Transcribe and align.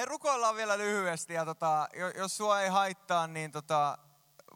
He 0.00 0.04
rukoillaan 0.04 0.56
vielä 0.56 0.78
lyhyesti 0.78 1.34
ja 1.34 1.44
tota, 1.44 1.88
jos 2.16 2.36
sua 2.36 2.60
ei 2.60 2.68
haittaa, 2.68 3.26
niin 3.26 3.52
tota, 3.52 3.98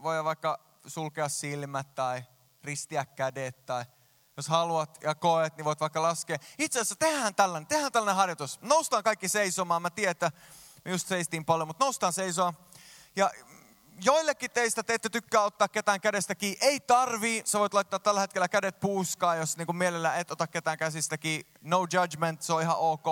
voi 0.02 0.24
vaikka 0.24 0.60
sulkea 0.86 1.28
silmät 1.28 1.94
tai 1.94 2.24
ristiä 2.62 3.04
kädet 3.04 3.66
tai 3.66 3.84
jos 4.36 4.48
haluat 4.48 4.98
ja 5.02 5.14
koet, 5.14 5.56
niin 5.56 5.64
voit 5.64 5.80
vaikka 5.80 6.02
laskea. 6.02 6.36
Itse 6.58 6.78
asiassa 6.78 6.96
tehdään 6.96 7.34
tällainen, 7.34 7.66
tehdään 7.66 7.92
tällainen 7.92 8.16
harjoitus. 8.16 8.60
Noustaan 8.60 9.02
kaikki 9.02 9.28
seisomaan. 9.28 9.82
Mä 9.82 9.90
tiedän, 9.90 10.10
että 10.10 10.32
me 10.84 10.90
just 10.90 11.08
seistiin 11.08 11.44
paljon, 11.44 11.68
mutta 11.68 11.84
noustaan 11.84 12.12
seisomaan. 12.12 12.56
Ja 13.16 13.30
joillekin 14.04 14.50
teistä 14.50 14.82
te 14.82 14.94
ette 14.94 15.08
tykkää 15.08 15.42
ottaa 15.42 15.68
ketään 15.68 16.00
kädestä 16.00 16.34
kiinni. 16.34 16.58
Ei 16.60 16.80
tarvii. 16.80 17.42
Sä 17.44 17.58
voit 17.58 17.74
laittaa 17.74 17.98
tällä 17.98 18.20
hetkellä 18.20 18.48
kädet 18.48 18.80
puuskaan, 18.80 19.38
jos 19.38 19.56
niin 19.56 19.76
mielellä 19.76 20.16
et 20.16 20.30
ota 20.30 20.46
ketään 20.46 20.78
käsistä 20.78 21.18
kiinni. 21.18 21.52
No 21.60 21.86
judgment, 21.92 22.42
se 22.42 22.52
on 22.52 22.62
ihan 22.62 22.76
ok. 22.78 23.04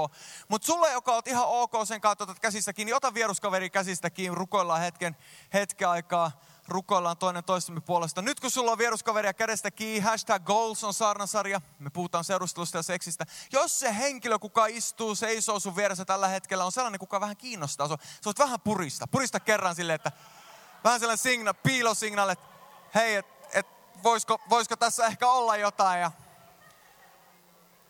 Mutta 0.49 0.67
sulle, 0.67 0.93
joka 0.93 1.17
on 1.17 1.23
ihan 1.27 1.45
ok 1.47 1.73
sen 1.85 2.01
kautta, 2.01 2.25
otat 2.25 2.41
käsistä 2.41 2.73
kiinni, 2.73 2.89
niin 2.89 2.97
ota 2.97 3.15
vieruskaveri 3.15 3.71
käsistä 3.71 4.11
kiinni, 4.11 4.35
rukoillaan 4.35 4.81
hetken, 4.81 5.17
hetken 5.55 5.89
aikaa 5.89 6.31
rukoillaan 6.69 7.17
toinen 7.17 7.45
toistemme 7.45 7.81
puolesta. 7.81 8.23
Nyt 8.23 8.41
kun 8.41 8.51
sulla 8.51 8.71
on 8.73 8.79
vieruskaveria 8.79 9.35
kädestä 9.35 9.71
kiinni, 9.71 10.01
hashtag 10.01 10.45
goals 10.45 10.85
on 10.85 10.95
saarnasarja. 10.95 11.61
Me 11.79 11.91
puhutaan 11.91 12.25
seurustelusta 12.25 12.79
ja 12.79 12.83
seksistä. 12.83 13.27
Jos 13.53 13.79
se 13.79 13.97
henkilö, 13.99 14.39
kuka 14.39 14.67
istuu, 14.67 15.15
seisoo 15.15 15.61
sun 15.61 15.77
vieressä 15.77 16.05
tällä 16.05 16.29
hetkellä, 16.29 16.65
on 16.65 16.73
sellainen, 16.73 16.99
kuka 16.99 17.21
vähän 17.21 17.37
kiinnostaa. 17.37 17.89
Sä 17.89 17.99
voit 18.25 18.39
vähän 18.39 18.61
purista. 18.61 19.07
Purista 19.07 19.41
kerran 19.41 19.75
silleen, 19.75 19.95
että 19.95 20.13
vähän 20.85 21.01
sellainen 21.01 21.23
signa, 21.23 21.55
piilosignaali, 21.55 22.33
että 22.33 22.45
hei, 22.95 23.15
että 23.15 23.49
et, 23.53 23.67
voisiko, 24.03 24.41
voisiko 24.51 24.77
tässä 24.77 25.07
ehkä 25.07 25.29
olla 25.29 25.57
jotain. 25.57 26.01
Ja 26.01 26.13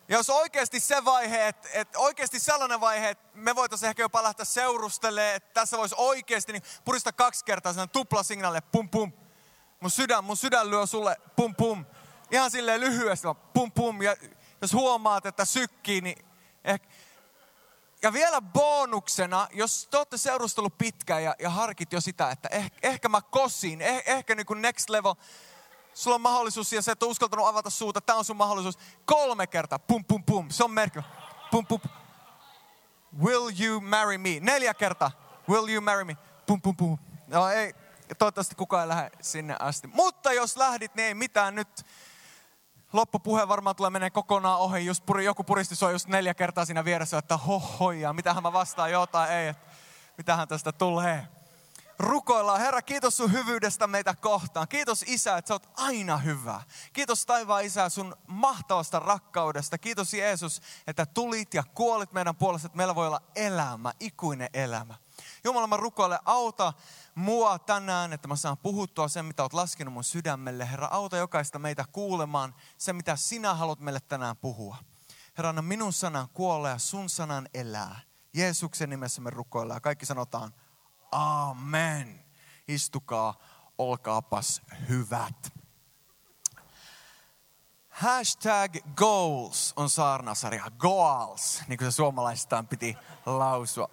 jos 0.07 0.29
oikeasti 0.29 0.79
se 0.79 1.05
vaihe, 1.05 1.47
että, 1.47 1.69
että 1.73 1.99
oikeasti 1.99 2.39
sellainen 2.39 2.81
vaihe, 2.81 3.09
että 3.09 3.29
me 3.33 3.55
voitaisiin 3.55 3.89
ehkä 3.89 4.01
jopa 4.01 4.23
lähteä 4.23 4.45
seurustelemaan, 4.45 5.35
että 5.35 5.53
tässä 5.53 5.77
voisi 5.77 5.95
oikeasti 5.97 6.51
niin 6.51 6.63
purista 6.85 7.11
kaksi 7.11 7.45
kertaa 7.45 7.73
sellainen 7.73 7.93
tuplasignaali, 7.93 8.59
pum 8.71 8.89
pum. 8.89 9.11
Mun 9.79 9.91
sydän, 9.91 10.23
mun 10.23 10.37
sydän 10.37 10.69
lyö 10.69 10.85
sulle 10.85 11.17
pum 11.35 11.55
pum. 11.55 11.85
Ihan 12.31 12.51
silleen 12.51 12.81
lyhyesti 12.81 13.27
pum 13.53 13.71
pum. 13.71 14.01
Ja 14.01 14.15
jos 14.61 14.73
huomaat, 14.73 15.25
että 15.25 15.45
sykkii, 15.45 16.01
niin 16.01 16.25
ehkä, 16.63 16.87
ja 18.03 18.13
vielä 18.13 18.41
bonuksena, 18.41 19.47
jos 19.53 19.87
te 19.91 19.97
olette 19.97 20.17
seurustellut 20.17 20.77
pitkään 20.77 21.23
ja, 21.23 21.35
ja 21.39 21.49
harkit 21.49 21.93
jo 21.93 22.01
sitä, 22.01 22.31
että 22.31 22.49
ehkä, 22.51 22.77
ehkä 22.83 23.09
mä 23.09 23.21
kosin, 23.21 23.81
eh, 23.81 24.03
ehkä 24.05 24.35
niin 24.35 24.45
kuin 24.45 24.61
next 24.61 24.89
level, 24.89 25.15
sulla 25.93 26.15
on 26.15 26.21
mahdollisuus 26.21 26.73
ja 26.73 26.81
sä 26.81 26.91
et 26.91 27.03
ole 27.03 27.11
uskaltanut 27.11 27.47
avata 27.47 27.69
suuta, 27.69 28.01
tämä 28.01 28.19
on 28.19 28.25
sun 28.25 28.37
mahdollisuus. 28.37 28.79
Kolme 29.05 29.47
kertaa, 29.47 29.79
pum 29.79 30.05
pum 30.05 30.23
pum, 30.23 30.49
se 30.49 30.63
on 30.63 30.71
merkki. 30.71 30.99
Pum 31.51 31.67
pum. 31.67 31.79
Will 33.23 33.51
you 33.59 33.81
marry 33.81 34.17
me? 34.17 34.39
Neljä 34.41 34.73
kertaa, 34.73 35.11
will 35.49 35.67
you 35.67 35.81
marry 35.81 36.03
me? 36.03 36.17
Pum 36.45 36.61
pum 36.61 36.77
pum. 36.77 36.97
No 37.27 37.49
ei, 37.49 37.73
toivottavasti 38.17 38.55
kukaan 38.55 38.83
ei 38.83 38.87
lähde 38.87 39.11
sinne 39.21 39.55
asti. 39.59 39.87
Mutta 39.87 40.33
jos 40.33 40.57
lähdit, 40.57 40.95
niin 40.95 41.07
ei 41.07 41.13
mitään 41.13 41.55
nyt. 41.55 41.85
Loppupuhe 42.93 43.47
varmaan 43.47 43.75
tulee 43.75 43.89
menee 43.89 44.09
kokonaan 44.09 44.59
ohi. 44.59 44.85
Just 44.85 45.05
puri, 45.05 45.25
joku 45.25 45.43
puristi 45.43 45.75
soi 45.75 45.91
just 45.91 46.07
neljä 46.07 46.33
kertaa 46.33 46.65
siinä 46.65 46.85
vieressä, 46.85 47.17
että 47.17 47.37
hohoja, 47.37 48.13
mitähän 48.13 48.43
mä 48.43 48.53
vastaan 48.53 48.91
jotain, 48.91 49.31
ei, 49.31 49.47
että 49.47 49.67
mitähän 50.17 50.47
tästä 50.47 50.71
tulee 50.71 51.27
rukoillaan. 51.99 52.59
Herra, 52.59 52.81
kiitos 52.81 53.17
sun 53.17 53.31
hyvyydestä 53.31 53.87
meitä 53.87 54.15
kohtaan. 54.15 54.67
Kiitos 54.67 55.03
Isä, 55.07 55.37
että 55.37 55.47
sä 55.47 55.53
oot 55.53 55.69
aina 55.73 56.17
hyvä. 56.17 56.61
Kiitos 56.93 57.25
taivaan 57.25 57.65
Isä 57.65 57.89
sun 57.89 58.15
mahtavasta 58.27 58.99
rakkaudesta. 58.99 59.77
Kiitos 59.77 60.13
Jeesus, 60.13 60.61
että 60.87 61.05
tulit 61.05 61.53
ja 61.53 61.63
kuolit 61.63 62.13
meidän 62.13 62.35
puolesta, 62.35 62.65
että 62.65 62.77
meillä 62.77 62.95
voi 62.95 63.07
olla 63.07 63.21
elämä, 63.35 63.93
ikuinen 63.99 64.49
elämä. 64.53 64.95
Jumala, 65.43 65.67
mä 65.67 65.77
rukoilen, 65.77 66.19
auta 66.25 66.73
mua 67.15 67.59
tänään, 67.59 68.13
että 68.13 68.27
mä 68.27 68.35
saan 68.35 68.57
puhuttua 68.57 69.07
sen, 69.07 69.25
mitä 69.25 69.43
oot 69.43 69.53
laskenut 69.53 69.93
mun 69.93 70.03
sydämelle. 70.03 70.71
Herra, 70.71 70.87
auta 70.91 71.17
jokaista 71.17 71.59
meitä 71.59 71.85
kuulemaan 71.91 72.55
se, 72.77 72.93
mitä 72.93 73.15
sinä 73.15 73.53
haluat 73.53 73.79
meille 73.79 73.99
tänään 73.99 74.37
puhua. 74.37 74.77
Herra, 75.37 75.49
anna 75.49 75.61
minun 75.61 75.93
sanan 75.93 76.29
kuolla 76.29 76.69
ja 76.69 76.77
sun 76.77 77.09
sanan 77.09 77.49
elää. 77.53 77.99
Jeesuksen 78.33 78.89
nimessä 78.89 79.21
me 79.21 79.29
rukoillaan. 79.29 79.81
Kaikki 79.81 80.05
sanotaan, 80.05 80.53
Amen. 81.13 82.25
Istukaa, 82.67 83.39
olkaapas 83.77 84.61
hyvät. 84.89 85.53
Hashtag 87.89 88.75
goals 88.95 89.73
on 89.75 89.89
saarnasarja. 89.89 90.71
Goals, 90.77 91.61
niin 91.67 91.77
kuin 91.77 91.91
se 91.91 91.95
suomalaistaan 91.95 92.67
piti 92.67 92.97
lausua. 93.25 93.89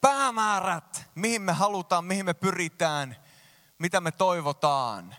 Päämäärät, 0.00 1.06
mihin 1.14 1.42
me 1.42 1.52
halutaan, 1.52 2.04
mihin 2.04 2.24
me 2.24 2.34
pyritään, 2.34 3.16
mitä 3.78 4.00
me 4.00 4.12
toivotaan. 4.12 5.16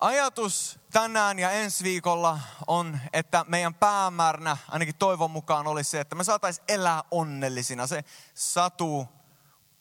Ajatus 0.00 0.80
tänään 0.92 1.38
ja 1.38 1.50
ensi 1.50 1.84
viikolla 1.84 2.40
on, 2.66 2.98
että 3.12 3.44
meidän 3.48 3.74
päämääränä, 3.74 4.56
ainakin 4.68 4.94
toivon 4.94 5.30
mukaan, 5.30 5.66
olisi 5.66 5.90
se, 5.90 6.00
että 6.00 6.14
me 6.14 6.24
saataisiin 6.24 6.64
elää 6.68 7.02
onnellisina. 7.10 7.86
Se 7.86 8.04
satu 8.34 9.08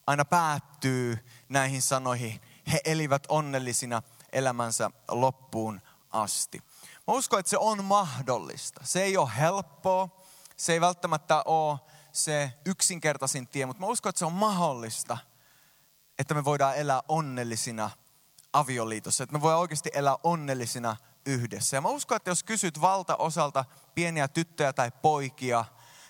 aina 0.10 0.26
päättyy 0.26 1.26
näihin 1.50 1.82
sanoihin. 1.82 2.42
He 2.72 2.82
elivät 2.86 3.24
onnellisina 3.28 4.02
elämänsä 4.32 4.92
loppuun 5.08 5.82
asti. 6.10 6.64
Mä 7.08 7.14
uskon, 7.14 7.40
että 7.40 7.50
se 7.50 7.58
on 7.58 7.84
mahdollista. 7.84 8.82
Se 8.84 9.04
ei 9.04 9.18
ole 9.18 9.32
helppoa, 9.38 10.10
se 10.58 10.74
ei 10.74 10.82
välttämättä 10.82 11.44
ole 11.46 11.80
se 12.12 12.54
yksinkertaisin 12.66 13.48
tie, 13.48 13.66
mutta 13.66 13.82
mä 13.82 13.88
uskon, 13.88 14.10
että 14.10 14.20
se 14.20 14.26
on 14.26 14.34
mahdollista, 14.34 15.18
että 16.20 16.34
me 16.34 16.46
voidaan 16.46 16.78
elää 16.78 17.02
onnellisina 17.08 17.90
avioliitossa, 18.54 19.24
että 19.24 19.36
me 19.38 19.42
voidaan 19.42 19.62
oikeasti 19.62 19.90
elää 19.94 20.18
onnellisina 20.24 20.98
yhdessä. 21.26 21.78
Ja 21.78 21.82
mä 21.82 21.90
uskon, 21.90 22.16
että 22.16 22.32
jos 22.32 22.44
kysyt 22.44 22.82
valtaosalta 22.82 23.66
pieniä 23.96 24.28
tyttöjä 24.28 24.74
tai 24.74 24.92
poikia, 25.02 25.66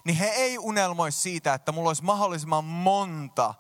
niin 0.05 0.15
he 0.15 0.25
ei 0.25 0.57
unelmoi 0.57 1.11
siitä, 1.11 1.53
että 1.53 1.71
mulla 1.71 1.89
olisi 1.89 2.03
mahdollisimman 2.03 2.65
monta 2.65 3.53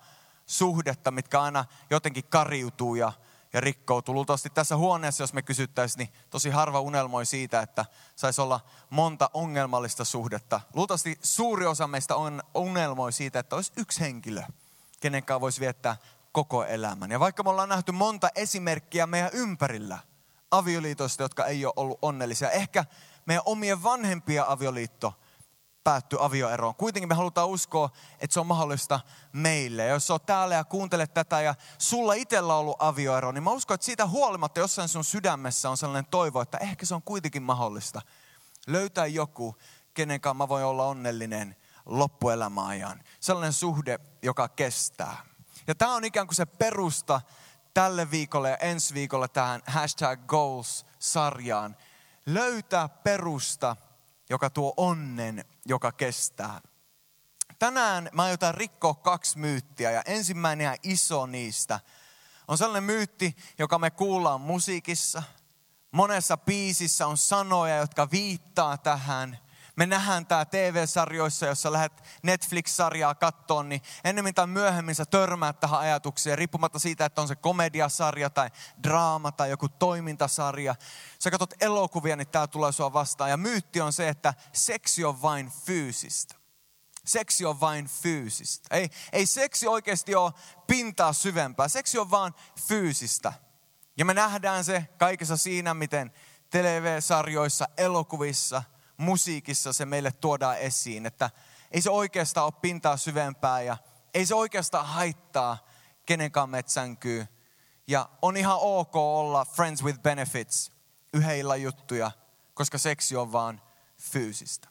suhdetta, 0.49 1.11
mitkä 1.11 1.41
aina 1.41 1.65
jotenkin 1.89 2.23
kariutuu 2.29 2.95
ja, 2.95 3.11
ja 3.53 3.61
rikkoutuu. 3.61 4.15
Luultavasti 4.15 4.49
tässä 4.49 4.77
huoneessa, 4.77 5.23
jos 5.23 5.33
me 5.33 5.41
kysyttäisiin, 5.41 5.97
niin 5.97 6.13
tosi 6.29 6.49
harva 6.49 6.81
unelmoi 6.81 7.25
siitä, 7.25 7.61
että 7.61 7.85
saisi 8.15 8.41
olla 8.41 8.59
monta 8.89 9.29
ongelmallista 9.33 10.05
suhdetta. 10.05 10.61
Luultavasti 10.73 11.19
suuri 11.23 11.65
osa 11.65 11.87
meistä 11.87 12.15
on, 12.15 12.43
unelmoi 12.55 13.11
siitä, 13.11 13.39
että 13.39 13.55
olisi 13.55 13.71
yksi 13.77 13.99
henkilö, 13.99 14.41
kenen 14.99 15.23
kanssa 15.23 15.41
voisi 15.41 15.59
viettää 15.61 15.97
koko 16.31 16.65
elämän. 16.65 17.11
Ja 17.11 17.19
vaikka 17.19 17.43
me 17.43 17.49
ollaan 17.49 17.69
nähty 17.69 17.91
monta 17.91 18.29
esimerkkiä 18.35 19.07
meidän 19.07 19.31
ympärillä 19.33 19.99
avioliitoista, 20.51 21.23
jotka 21.23 21.45
ei 21.45 21.65
ole 21.65 21.73
ollut 21.75 21.99
onnellisia, 22.01 22.51
ehkä 22.51 22.85
meidän 23.25 23.43
omien 23.45 23.83
vanhempien 23.83 24.47
avioliitto– 24.47 25.13
päätty 25.83 26.17
avioeroon. 26.19 26.75
Kuitenkin 26.75 27.09
me 27.09 27.15
halutaan 27.15 27.47
uskoa, 27.47 27.89
että 28.19 28.33
se 28.33 28.39
on 28.39 28.47
mahdollista 28.47 28.99
meille. 29.33 29.83
Ja 29.83 29.93
jos 29.93 30.11
olet 30.11 30.25
täällä 30.25 30.55
ja 30.55 30.63
kuuntelet 30.63 31.13
tätä 31.13 31.41
ja 31.41 31.55
sulla 31.77 32.13
itsellä 32.13 32.53
on 32.53 32.59
ollut 32.59 32.75
avioero, 32.79 33.31
niin 33.31 33.43
mä 33.43 33.51
uskon, 33.51 33.75
että 33.75 33.85
siitä 33.85 34.07
huolimatta 34.07 34.59
jossain 34.59 34.89
sun 34.89 35.03
sydämessä 35.03 35.69
on 35.69 35.77
sellainen 35.77 36.11
toivo, 36.11 36.41
että 36.41 36.57
ehkä 36.57 36.85
se 36.85 36.95
on 36.95 37.01
kuitenkin 37.01 37.43
mahdollista 37.43 38.01
löytää 38.67 39.05
joku, 39.05 39.55
kenen 39.93 40.21
kanssa 40.21 40.33
mä 40.33 40.49
voin 40.49 40.65
olla 40.65 40.85
onnellinen 40.85 41.55
loppuelämäajan. 41.85 43.03
Sellainen 43.19 43.53
suhde, 43.53 43.99
joka 44.21 44.47
kestää. 44.49 45.17
Ja 45.67 45.75
tämä 45.75 45.95
on 45.95 46.05
ikään 46.05 46.27
kuin 46.27 46.35
se 46.35 46.45
perusta 46.45 47.21
tälle 47.73 48.11
viikolle 48.11 48.49
ja 48.49 48.57
ensi 48.57 48.93
viikolle 48.93 49.27
tähän 49.27 49.61
hashtag 49.67 50.25
goals-sarjaan. 50.27 51.75
Löytää 52.25 52.89
perusta, 52.89 53.75
joka 54.29 54.49
tuo 54.49 54.73
onnen 54.77 55.45
joka 55.65 55.91
kestää. 55.91 56.61
Tänään 57.59 58.09
mä 58.13 58.23
aiotaan 58.23 58.55
rikkoa 58.55 58.93
kaksi 58.93 59.37
myyttiä 59.37 59.91
ja 59.91 60.01
ensimmäinen 60.05 60.65
ja 60.65 60.75
iso 60.83 61.25
niistä 61.25 61.79
on 62.47 62.57
sellainen 62.57 62.83
myytti, 62.83 63.35
joka 63.57 63.79
me 63.79 63.91
kuullaan 63.91 64.41
musiikissa. 64.41 65.23
Monessa 65.91 66.37
biisissä 66.37 67.07
on 67.07 67.17
sanoja, 67.17 67.77
jotka 67.77 68.11
viittaa 68.11 68.77
tähän. 68.77 69.37
Me 69.79 69.85
nähdään 69.85 70.25
tämä 70.25 70.45
TV-sarjoissa, 70.45 71.45
jossa 71.45 71.71
lähdet 71.71 72.03
Netflix-sarjaa 72.23 73.15
kattoon, 73.15 73.69
niin 73.69 73.81
ennemmin 74.03 74.33
tai 74.33 74.47
myöhemmin 74.47 74.95
sä 74.95 75.05
törmäät 75.05 75.59
tähän 75.59 75.79
ajatukseen, 75.79 76.37
riippumatta 76.37 76.79
siitä, 76.79 77.05
että 77.05 77.21
on 77.21 77.27
se 77.27 77.35
komediasarja 77.35 78.29
tai 78.29 78.49
draama 78.83 79.31
tai 79.31 79.49
joku 79.49 79.69
toimintasarja. 79.69 80.75
Sä 81.19 81.31
katsot 81.31 81.53
elokuvia, 81.61 82.15
niin 82.15 82.27
tämä 82.27 82.47
tulee 82.47 82.71
sua 82.71 82.93
vastaan. 82.93 83.29
Ja 83.29 83.37
myytti 83.37 83.81
on 83.81 83.93
se, 83.93 84.09
että 84.09 84.33
seksi 84.53 85.05
on 85.05 85.21
vain 85.21 85.51
fyysistä. 85.65 86.35
Seksi 87.05 87.45
on 87.45 87.59
vain 87.59 87.87
fyysistä. 87.87 88.75
Ei, 88.75 88.89
ei 89.11 89.25
seksi 89.25 89.67
oikeasti 89.67 90.15
ole 90.15 90.33
pintaa 90.67 91.13
syvempää. 91.13 91.67
Seksi 91.67 91.99
on 91.99 92.11
vain 92.11 92.33
fyysistä. 92.67 93.33
Ja 93.97 94.05
me 94.05 94.13
nähdään 94.13 94.63
se 94.63 94.87
kaikessa 94.97 95.37
siinä, 95.37 95.73
miten 95.73 96.11
TV-sarjoissa, 96.49 97.67
elokuvissa– 97.77 98.63
musiikissa 98.99 99.73
se 99.73 99.85
meille 99.85 100.11
tuodaan 100.11 100.57
esiin, 100.57 101.05
että 101.05 101.29
ei 101.71 101.81
se 101.81 101.89
oikeastaan 101.89 102.45
ole 102.45 102.53
pintaa 102.61 102.97
syvempää 102.97 103.61
ja 103.61 103.77
ei 104.13 104.25
se 104.25 104.35
oikeastaan 104.35 104.85
haittaa 104.85 105.67
kenenkään 106.05 106.49
metsänkyy. 106.49 107.27
Ja 107.87 108.09
on 108.21 108.37
ihan 108.37 108.57
ok 108.61 108.95
olla 108.95 109.45
friends 109.45 109.83
with 109.83 109.99
benefits, 109.99 110.71
yhden 111.13 111.61
juttuja, 111.61 112.11
koska 112.53 112.77
seksi 112.77 113.15
on 113.15 113.31
vaan 113.31 113.61
fyysistä. 113.97 114.67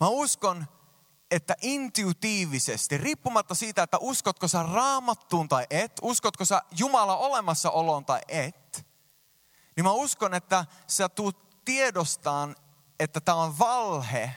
Mä 0.00 0.08
uskon, 0.08 0.66
että 1.30 1.54
intuitiivisesti, 1.62 2.98
riippumatta 2.98 3.54
siitä, 3.54 3.82
että 3.82 3.98
uskotko 3.98 4.48
sä 4.48 4.62
raamattuun 4.62 5.48
tai 5.48 5.66
et, 5.70 5.92
uskotko 6.02 6.44
sä 6.44 6.62
Jumalan 6.78 7.18
olemassaoloon 7.18 8.04
tai 8.04 8.20
et, 8.28 8.86
niin 9.76 9.84
mä 9.84 9.92
uskon, 9.92 10.34
että 10.34 10.66
sä 10.86 11.08
tuut 11.08 11.51
tiedostaan, 11.64 12.56
että 13.00 13.20
tämä 13.20 13.36
on 13.36 13.58
valhe 13.58 14.34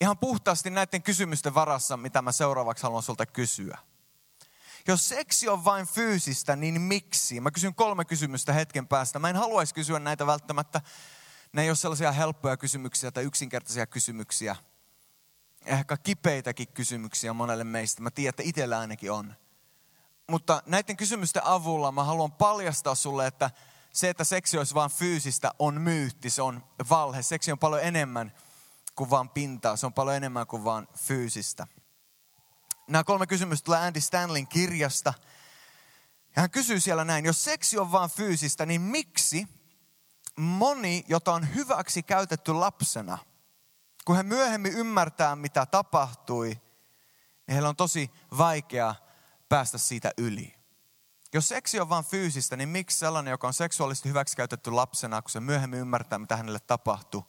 ihan 0.00 0.18
puhtaasti 0.18 0.70
näiden 0.70 1.02
kysymysten 1.02 1.54
varassa, 1.54 1.96
mitä 1.96 2.22
mä 2.22 2.32
seuraavaksi 2.32 2.82
haluan 2.82 3.02
sulta 3.02 3.26
kysyä. 3.26 3.78
Jos 4.88 5.08
seksi 5.08 5.48
on 5.48 5.64
vain 5.64 5.86
fyysistä, 5.86 6.56
niin 6.56 6.80
miksi? 6.80 7.40
Mä 7.40 7.50
kysyn 7.50 7.74
kolme 7.74 8.04
kysymystä 8.04 8.52
hetken 8.52 8.88
päästä. 8.88 9.18
Mä 9.18 9.30
en 9.30 9.36
haluaisi 9.36 9.74
kysyä 9.74 9.98
näitä 9.98 10.26
välttämättä. 10.26 10.80
Ne 11.52 11.62
ei 11.62 11.70
ole 11.70 11.76
sellaisia 11.76 12.12
helppoja 12.12 12.56
kysymyksiä 12.56 13.10
tai 13.10 13.24
yksinkertaisia 13.24 13.86
kysymyksiä. 13.86 14.56
Ehkä 15.66 15.96
kipeitäkin 15.96 16.68
kysymyksiä 16.68 17.32
monelle 17.32 17.64
meistä. 17.64 18.02
Mä 18.02 18.10
tiedän, 18.10 18.28
että 18.28 18.42
itsellä 18.42 18.78
ainakin 18.78 19.12
on. 19.12 19.34
Mutta 20.30 20.62
näiden 20.66 20.96
kysymysten 20.96 21.44
avulla 21.44 21.92
mä 21.92 22.04
haluan 22.04 22.32
paljastaa 22.32 22.94
sulle, 22.94 23.26
että 23.26 23.50
se, 23.94 24.10
että 24.10 24.24
seksi 24.24 24.58
olisi 24.58 24.74
vain 24.74 24.90
fyysistä, 24.90 25.50
on 25.58 25.80
myytti, 25.80 26.30
se 26.30 26.42
on 26.42 26.64
valhe. 26.90 27.22
Seksi 27.22 27.52
on 27.52 27.58
paljon 27.58 27.82
enemmän 27.82 28.32
kuin 28.94 29.10
vain 29.10 29.28
pintaa, 29.28 29.76
se 29.76 29.86
on 29.86 29.92
paljon 29.92 30.16
enemmän 30.16 30.46
kuin 30.46 30.64
vain 30.64 30.88
fyysistä. 30.96 31.66
Nämä 32.88 33.04
kolme 33.04 33.26
kysymystä 33.26 33.64
tulee 33.64 33.80
Andy 33.80 34.00
Stanleyn 34.00 34.46
kirjasta. 34.46 35.14
Ja 36.36 36.42
hän 36.42 36.50
kysyy 36.50 36.80
siellä 36.80 37.04
näin, 37.04 37.24
jos 37.24 37.44
seksi 37.44 37.78
on 37.78 37.92
vain 37.92 38.10
fyysistä, 38.10 38.66
niin 38.66 38.80
miksi 38.80 39.48
moni, 40.36 41.04
jota 41.08 41.32
on 41.32 41.54
hyväksi 41.54 42.02
käytetty 42.02 42.52
lapsena, 42.52 43.18
kun 44.04 44.16
he 44.16 44.22
myöhemmin 44.22 44.72
ymmärtää, 44.72 45.36
mitä 45.36 45.66
tapahtui, 45.66 46.48
niin 47.46 47.52
heillä 47.52 47.68
on 47.68 47.76
tosi 47.76 48.10
vaikea 48.38 48.94
päästä 49.48 49.78
siitä 49.78 50.12
yli. 50.18 50.53
Jos 51.34 51.48
seksi 51.48 51.80
on 51.80 51.88
vain 51.88 52.04
fyysistä, 52.04 52.56
niin 52.56 52.68
miksi 52.68 52.98
sellainen, 52.98 53.30
joka 53.30 53.46
on 53.46 53.54
seksuaalisesti 53.54 54.08
hyväksikäytetty 54.08 54.70
lapsena, 54.70 55.22
kun 55.22 55.30
se 55.30 55.40
myöhemmin 55.40 55.80
ymmärtää, 55.80 56.18
mitä 56.18 56.36
hänelle 56.36 56.60
tapahtui, 56.60 57.22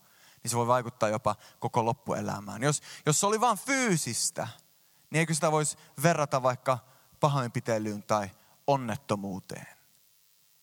niin 0.43 0.51
se 0.51 0.57
voi 0.57 0.67
vaikuttaa 0.67 1.09
jopa 1.09 1.35
koko 1.59 1.85
loppuelämään. 1.85 2.63
Jos, 2.63 2.81
jos 3.05 3.19
se 3.19 3.25
oli 3.25 3.41
vain 3.41 3.57
fyysistä, 3.57 4.47
niin 5.09 5.19
eikö 5.19 5.33
sitä 5.33 5.51
voisi 5.51 5.77
verrata 6.03 6.43
vaikka 6.43 6.77
pahoinpitelyyn 7.19 8.03
tai 8.03 8.31
onnettomuuteen. 8.67 9.67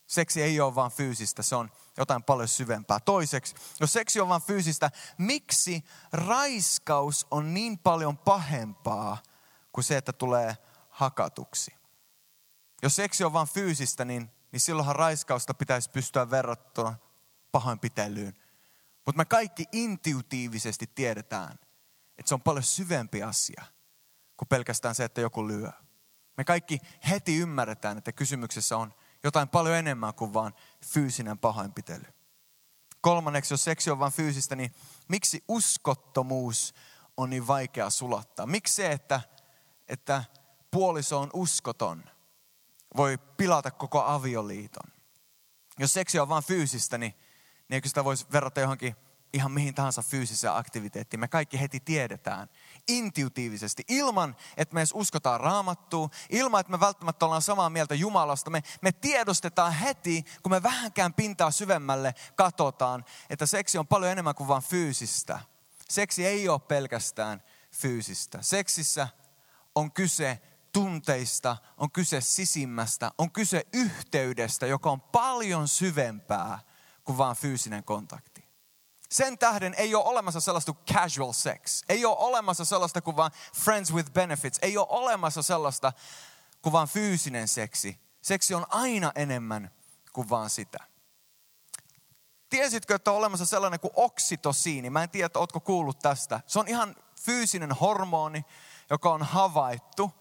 Seksi 0.07 0.43
ei 0.43 0.61
ole 0.61 0.75
vain 0.75 0.93
fyysistä, 0.93 1.43
se 1.43 1.57
on 1.57 1.71
jotain 1.97 2.23
paljon 2.23 2.49
syvempää. 2.49 3.01
Toiseksi, 3.01 3.55
jos 3.81 3.93
seksi 3.93 4.21
on 4.21 4.29
vain 4.29 4.43
fyysistä, 4.43 4.91
miksi 5.19 5.85
raiskaus 6.13 7.27
on 7.31 7.55
niin 7.55 7.79
paljon 7.79 8.19
pahempaa 8.19 9.23
kuin 9.73 9.85
se, 9.85 9.97
että 9.97 10.13
tulee 10.13 10.57
hakatuksi? 10.91 11.82
Jos 12.83 12.97
seksi 12.97 13.25
on 13.25 13.33
vain 13.33 13.49
fyysistä, 13.49 14.05
niin, 14.05 14.31
niin 14.53 14.61
silloinhan 14.61 14.97
raiskausta 14.97 15.55
pitäisi 15.55 15.91
pystyä 15.91 16.31
verrattuna 16.31 16.95
pahoinpitelyyn. 17.53 18.37
Mutta 19.07 19.17
me 19.17 19.25
kaikki 19.25 19.65
intuitiivisesti 19.73 20.91
tiedetään, 20.95 21.53
että 22.19 22.29
se 22.29 22.35
on 22.35 22.41
paljon 22.41 22.63
syvempi 22.63 23.23
asia 23.23 23.65
kuin 24.37 24.49
pelkästään 24.49 24.95
se, 24.95 25.05
että 25.05 25.21
joku 25.21 25.49
lyö. 25.49 25.71
Me 26.37 26.45
kaikki 26.45 26.79
heti 27.11 27.37
ymmärretään, 27.37 27.99
että 27.99 28.13
kysymyksessä 28.13 28.77
on 28.77 28.95
jotain 29.25 29.49
paljon 29.49 29.77
enemmän 29.77 30.15
kuin 30.15 30.35
vain 30.35 30.53
fyysinen 30.87 31.39
pahoinpitely. 31.39 32.05
Kolmanneksi, 33.01 33.55
jos 33.55 33.65
seksi 33.65 33.91
on 33.91 33.99
vain 33.99 34.13
fyysistä, 34.13 34.57
niin 34.57 34.75
miksi 35.09 35.45
uskottomuus 35.49 36.75
on 37.17 37.31
niin 37.31 37.47
vaikea 37.47 37.91
sulattaa? 37.91 38.47
Miksi 38.47 38.75
se, 38.75 38.93
että, 38.93 39.21
että 39.89 40.25
puoliso 40.71 41.21
on 41.21 41.31
uskoton, 41.33 42.05
voi 42.97 43.19
pilata 43.19 43.71
koko 43.71 44.03
avioliiton? 44.03 44.93
Jos 45.79 45.93
seksi 45.93 46.19
on 46.19 46.29
vain 46.29 46.45
fyysistä, 46.45 46.99
niin, 46.99 47.15
niin 47.69 47.75
eikö 47.75 47.89
sitä 47.89 48.05
voisi 48.05 48.27
verrata 48.33 48.61
johonkin 48.61 48.97
ihan 49.33 49.53
mihin 49.53 49.75
tahansa 49.75 50.03
fyysiseen 50.03 50.55
aktiviteettiin. 50.55 51.21
Me 51.21 51.29
kaikki 51.29 51.61
heti 51.61 51.81
tiedetään 51.81 52.49
intuitiivisesti, 52.89 53.83
ilman 53.89 54.37
että 54.57 54.75
me 54.75 54.81
edes 54.81 54.93
uskotaan 54.95 55.41
raamattua, 55.41 56.09
ilman 56.31 56.61
että 56.61 56.71
me 56.71 56.81
välttämättä 56.81 57.25
ollaan 57.25 57.43
samaa 57.43 57.71
mieltä 57.71 57.95
Jumalasta. 57.95 58.51
Me, 58.51 58.63
me 58.81 58.93
tiedostetaan 58.93 59.73
heti, 59.73 60.25
kun 60.43 60.53
me 60.53 60.63
vähänkään 60.63 61.15
pintaa 61.15 61.51
syvemmälle 61.51 62.15
katsotaan, 62.35 63.05
että 63.31 63.47
seksi 63.47 63.79
on 63.79 63.87
paljon 63.87 64.13
enemmän 64.13 64.35
kuin 64.35 64.49
vain 64.49 64.63
fyysistä. 64.63 65.41
Seksi 65.89 66.27
ei 66.27 66.49
ole 66.49 66.61
pelkästään 66.61 67.43
fyysistä. 67.71 68.39
Seksissä 68.43 69.09
on 69.75 69.93
kyse 69.93 70.41
tunteista, 70.73 71.57
on 71.77 71.91
kyse 71.91 72.21
sisimmästä, 72.21 73.11
on 73.19 73.31
kyse 73.31 73.67
yhteydestä, 73.73 74.67
joka 74.67 74.91
on 74.91 75.01
paljon 75.01 75.69
syvempää 75.69 76.59
kuin 77.05 77.19
vain 77.19 77.37
fyysinen 77.37 77.85
kontakti. 77.85 78.43
Sen 79.11 79.39
tähden 79.39 79.75
ei 79.75 79.95
ole 79.95 80.05
olemassa 80.05 80.41
sellaista 80.41 80.73
kuin 80.73 80.97
casual 80.97 81.33
sex. 81.33 81.83
Ei 81.89 82.05
ole 82.05 82.17
olemassa 82.19 82.65
sellaista 82.65 83.01
kuin 83.01 83.17
vain 83.17 83.33
friends 83.55 83.93
with 83.93 84.13
benefits. 84.13 84.59
Ei 84.63 84.79
ole 84.79 84.87
olemassa 84.91 85.43
sellaista 85.43 85.93
kuin 86.63 86.73
vain 86.73 86.89
fyysinen 86.89 87.49
seksi. 87.49 88.01
Seksi 88.23 88.55
on 88.55 88.67
aina 88.69 89.13
enemmän 89.15 89.71
kuin 90.13 90.31
vain 90.31 90.51
sitä. 90.51 90.79
Tiesitkö, 92.51 92.95
että 92.95 93.11
on 93.11 93.17
olemassa 93.17 93.47
sellainen 93.47 93.81
kuin 93.81 93.93
oksitosiini? 93.97 94.91
Mä 94.91 95.03
en 95.03 95.11
tiedä, 95.11 95.27
että 95.27 95.39
ootko 95.39 95.61
kuullut 95.61 95.99
tästä. 95.99 96.41
Se 96.47 96.59
on 96.59 96.69
ihan 96.69 96.97
fyysinen 97.21 97.73
hormoni, 97.73 98.45
joka 98.91 99.13
on 99.13 99.23
havaittu. 99.23 100.13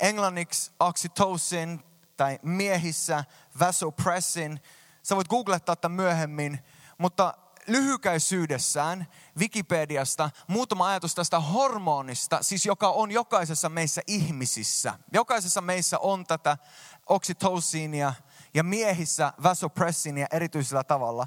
Englanniksi 0.00 0.72
oxytocin 0.80 1.84
tai 2.16 2.38
miehissä 2.42 3.24
vasopressin. 3.60 4.60
Sä 5.02 5.16
voit 5.16 5.28
googlettaa 5.28 5.76
tätä 5.76 5.88
myöhemmin, 5.88 6.58
mutta 6.98 7.34
lyhykäisyydessään 7.66 9.06
Wikipediasta 9.38 10.30
muutama 10.48 10.86
ajatus 10.86 11.14
tästä 11.14 11.40
hormonista, 11.40 12.38
siis 12.42 12.66
joka 12.66 12.88
on 12.88 13.10
jokaisessa 13.10 13.68
meissä 13.68 14.02
ihmisissä. 14.06 14.98
Jokaisessa 15.12 15.60
meissä 15.60 15.98
on 15.98 16.26
tätä 16.26 16.58
oksitosiinia 17.06 18.14
ja 18.54 18.62
miehissä 18.62 19.32
vasopressinia 19.42 20.26
erityisellä 20.32 20.84
tavalla. 20.84 21.26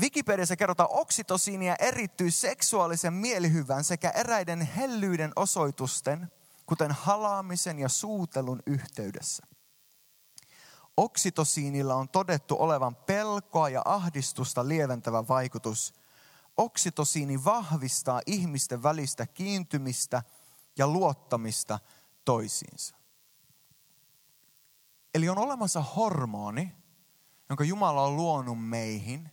Wikipediassa 0.00 0.56
kerrotaan 0.56 0.88
oksitosiinia 0.92 1.76
erittyy 1.78 2.30
seksuaalisen 2.30 3.12
mielihyvän 3.12 3.84
sekä 3.84 4.10
eräiden 4.10 4.60
hellyyden 4.60 5.32
osoitusten, 5.36 6.30
kuten 6.66 6.92
halaamisen 6.92 7.78
ja 7.78 7.88
suutelun 7.88 8.62
yhteydessä. 8.66 9.46
Oksitosiinilla 10.96 11.94
on 11.94 12.08
todettu 12.08 12.56
olevan 12.58 12.96
pelkoa 12.96 13.68
ja 13.68 13.82
ahdistusta 13.84 14.68
lieventävä 14.68 15.28
vaikutus. 15.28 15.94
Oksitosiini 16.56 17.44
vahvistaa 17.44 18.20
ihmisten 18.26 18.82
välistä 18.82 19.26
kiintymistä 19.26 20.22
ja 20.78 20.86
luottamista 20.86 21.78
toisiinsa. 22.24 22.96
Eli 25.14 25.28
on 25.28 25.38
olemassa 25.38 25.80
hormoni, 25.80 26.76
jonka 27.48 27.64
Jumala 27.64 28.02
on 28.02 28.16
luonut 28.16 28.68
meihin, 28.68 29.30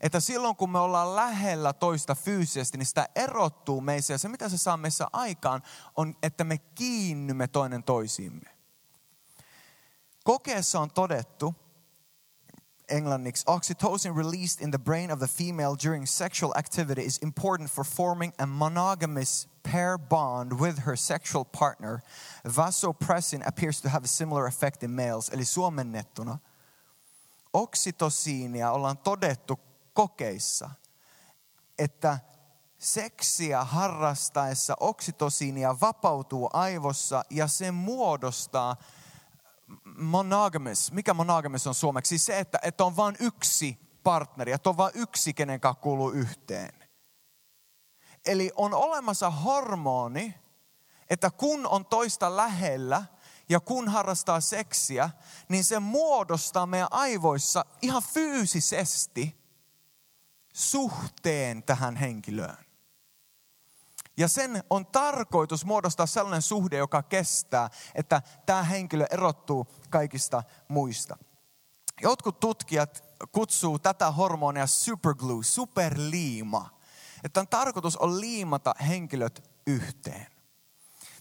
että 0.00 0.20
silloin 0.20 0.56
kun 0.56 0.70
me 0.70 0.78
ollaan 0.78 1.16
lähellä 1.16 1.72
toista 1.72 2.14
fyysisesti, 2.14 2.78
niin 2.78 2.86
sitä 2.86 3.08
erottuu 3.14 3.80
meissä. 3.80 4.14
Ja 4.14 4.18
se 4.18 4.28
mitä 4.28 4.48
se 4.48 4.58
saa 4.58 4.76
meissä 4.76 5.06
aikaan 5.12 5.62
on, 5.96 6.14
että 6.22 6.44
me 6.44 6.58
kiinnymme 6.58 7.48
toinen 7.48 7.82
toisiimme. 7.82 8.56
Kokeessa 10.24 10.80
on 10.80 10.90
todettu, 10.90 11.54
englanniksi, 12.88 13.44
oxytocin 13.46 14.16
released 14.16 14.60
in 14.60 14.70
the 14.70 14.78
brain 14.78 15.12
of 15.12 15.18
the 15.18 15.28
female 15.28 15.76
during 15.84 16.06
sexual 16.06 16.52
activity 16.56 17.02
is 17.02 17.18
important 17.22 17.70
for 17.70 17.84
forming 17.84 18.32
a 18.38 18.46
monogamous 18.46 19.48
pair 19.72 19.98
bond 19.98 20.52
with 20.52 20.78
her 20.86 20.96
sexual 20.96 21.44
partner. 21.44 21.98
Vasopressin 22.56 23.42
appears 23.46 23.80
to 23.80 23.88
have 23.88 24.04
a 24.04 24.08
similar 24.08 24.46
effect 24.46 24.82
in 24.82 24.90
males. 24.90 25.28
Eli 25.28 25.44
suomennettuna, 25.44 26.38
oksitosiinia 27.52 28.72
ollaan 28.72 28.98
todettu 28.98 29.60
kokeissa, 29.96 30.70
että 31.78 32.18
seksiä 32.78 33.64
harrastaessa 33.64 34.74
oksitosiinia 34.80 35.80
vapautuu 35.80 36.50
aivossa 36.52 37.24
ja 37.30 37.46
se 37.46 37.70
muodostaa– 37.70 38.76
monogamous. 39.96 40.92
Mikä 40.92 41.14
monogamous 41.14 41.66
on 41.66 41.74
suomeksi? 41.74 42.08
Siis 42.08 42.24
se, 42.24 42.38
että, 42.38 42.58
että 42.62 42.84
on 42.84 42.96
vain 42.96 43.16
yksi 43.20 43.78
partneri, 44.02 44.52
että 44.52 44.70
on 44.70 44.76
vain 44.76 44.92
yksi, 44.94 45.34
kenen 45.34 45.60
kanssa 45.60 45.82
kuuluu 45.82 46.10
yhteen. 46.10 46.88
Eli 48.26 48.52
on 48.56 48.74
olemassa 48.74 49.30
hormoni, 49.30 50.34
että 51.10 51.30
kun 51.30 51.66
on 51.66 51.86
toista 51.86 52.36
lähellä 52.36 53.04
ja 53.48 53.60
kun 53.60 53.88
harrastaa 53.88 54.40
seksiä, 54.40 55.10
niin 55.48 55.64
se 55.64 55.78
muodostaa 55.78 56.66
meidän 56.66 56.88
aivoissa 56.90 57.64
ihan 57.82 58.02
fyysisesti 58.02 59.45
suhteen 60.56 61.62
tähän 61.62 61.96
henkilöön. 61.96 62.66
Ja 64.16 64.28
sen 64.28 64.64
on 64.70 64.86
tarkoitus 64.86 65.64
muodostaa 65.64 66.06
sellainen 66.06 66.42
suhde, 66.42 66.76
joka 66.76 67.02
kestää, 67.02 67.70
että 67.94 68.22
tämä 68.46 68.62
henkilö 68.62 69.06
erottuu 69.10 69.66
kaikista 69.90 70.42
muista. 70.68 71.16
Jotkut 72.02 72.40
tutkijat 72.40 73.04
kutsuu 73.32 73.78
tätä 73.78 74.10
hormonia 74.10 74.66
superglue, 74.66 75.44
superliima. 75.44 76.80
Että 77.24 77.40
on 77.40 77.48
tarkoitus 77.48 77.96
on 77.96 78.20
liimata 78.20 78.74
henkilöt 78.88 79.50
yhteen. 79.66 80.26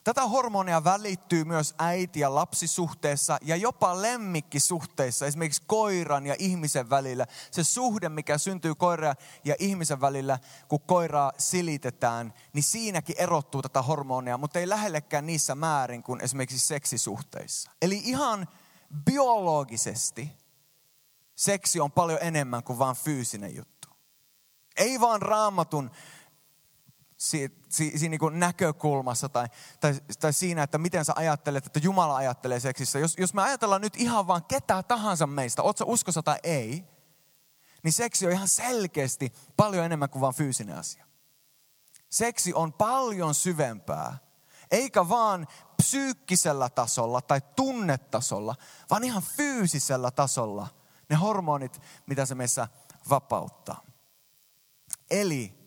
Tätä 0.05 0.27
hormonia 0.27 0.83
välittyy 0.83 1.43
myös 1.43 1.75
äiti- 1.77 2.19
ja 2.19 2.35
lapsisuhteessa 2.35 3.37
ja 3.41 3.55
jopa 3.55 4.01
lemmikkisuhteissa, 4.01 5.25
esimerkiksi 5.25 5.63
koiran 5.67 6.25
ja 6.25 6.35
ihmisen 6.39 6.89
välillä. 6.89 7.27
Se 7.51 7.63
suhde, 7.63 8.09
mikä 8.09 8.37
syntyy 8.37 8.75
koiran 8.75 9.15
ja 9.43 9.55
ihmisen 9.59 10.01
välillä, 10.01 10.39
kun 10.67 10.81
koiraa 10.81 11.31
silitetään, 11.37 12.33
niin 12.53 12.63
siinäkin 12.63 13.15
erottuu 13.19 13.61
tätä 13.61 13.81
hormonia, 13.81 14.37
mutta 14.37 14.59
ei 14.59 14.69
lähellekään 14.69 15.25
niissä 15.25 15.55
määrin 15.55 16.03
kuin 16.03 16.21
esimerkiksi 16.21 16.67
seksisuhteissa. 16.67 17.71
Eli 17.81 18.01
ihan 18.03 18.47
biologisesti 19.05 20.31
seksi 21.35 21.79
on 21.79 21.91
paljon 21.91 22.19
enemmän 22.21 22.63
kuin 22.63 22.79
vain 22.79 22.95
fyysinen 22.95 23.55
juttu. 23.55 23.87
Ei 24.77 24.99
vaan 24.99 25.21
raamatun 25.21 25.91
siinä, 27.17 27.55
siinä 27.69 28.17
niin 28.17 28.39
näkökulmassa 28.39 29.29
tai, 29.29 29.47
tai, 29.79 29.93
tai 30.19 30.33
siinä, 30.33 30.63
että 30.63 30.77
miten 30.77 31.05
sä 31.05 31.13
ajattelet, 31.15 31.65
että 31.65 31.79
Jumala 31.79 32.15
ajattelee 32.15 32.59
seksissä. 32.59 32.99
Jos, 32.99 33.17
jos 33.17 33.33
me 33.33 33.41
ajatellaan 33.41 33.81
nyt 33.81 33.95
ihan 33.95 34.27
vaan 34.27 34.43
ketä 34.43 34.83
tahansa 34.83 35.27
meistä, 35.27 35.63
oot 35.63 35.77
sä 35.77 35.85
uskossa 35.85 36.23
tai 36.23 36.37
ei, 36.43 36.85
niin 37.83 37.93
seksi 37.93 38.25
on 38.25 38.31
ihan 38.31 38.47
selkeästi 38.47 39.33
paljon 39.57 39.85
enemmän 39.85 40.09
kuin 40.09 40.21
vain 40.21 40.35
fyysinen 40.35 40.77
asia. 40.77 41.05
Seksi 42.09 42.53
on 42.53 42.73
paljon 42.73 43.35
syvempää, 43.35 44.17
eikä 44.71 45.09
vaan 45.09 45.47
psyykkisellä 45.77 46.69
tasolla 46.69 47.21
tai 47.21 47.41
tunnetasolla, 47.55 48.55
vaan 48.89 49.03
ihan 49.03 49.23
fyysisellä 49.37 50.11
tasolla 50.11 50.67
ne 51.09 51.15
hormonit, 51.15 51.81
mitä 52.05 52.25
se 52.25 52.35
meissä 52.35 52.67
vapauttaa. 53.09 53.81
Eli 55.09 55.64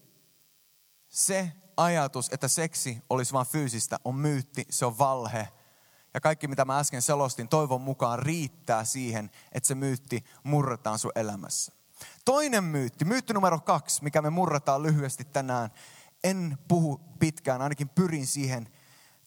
se 1.08 1.52
ajatus, 1.76 2.28
että 2.32 2.48
seksi 2.48 3.02
olisi 3.10 3.32
vain 3.32 3.46
fyysistä, 3.46 3.98
on 4.04 4.14
myytti, 4.14 4.66
se 4.70 4.86
on 4.86 4.98
valhe. 4.98 5.48
Ja 6.14 6.20
kaikki, 6.20 6.48
mitä 6.48 6.64
mä 6.64 6.78
äsken 6.78 7.02
selostin, 7.02 7.48
toivon 7.48 7.80
mukaan 7.80 8.18
riittää 8.18 8.84
siihen, 8.84 9.30
että 9.52 9.66
se 9.66 9.74
myytti 9.74 10.24
murretaan 10.42 10.98
sun 10.98 11.12
elämässä. 11.14 11.72
Toinen 12.24 12.64
myytti, 12.64 13.04
myytti 13.04 13.32
numero 13.32 13.60
kaksi, 13.60 14.04
mikä 14.04 14.22
me 14.22 14.30
murretaan 14.30 14.82
lyhyesti 14.82 15.24
tänään. 15.24 15.70
En 16.24 16.58
puhu 16.68 17.00
pitkään, 17.18 17.62
ainakin 17.62 17.88
pyrin 17.88 18.26
siihen. 18.26 18.68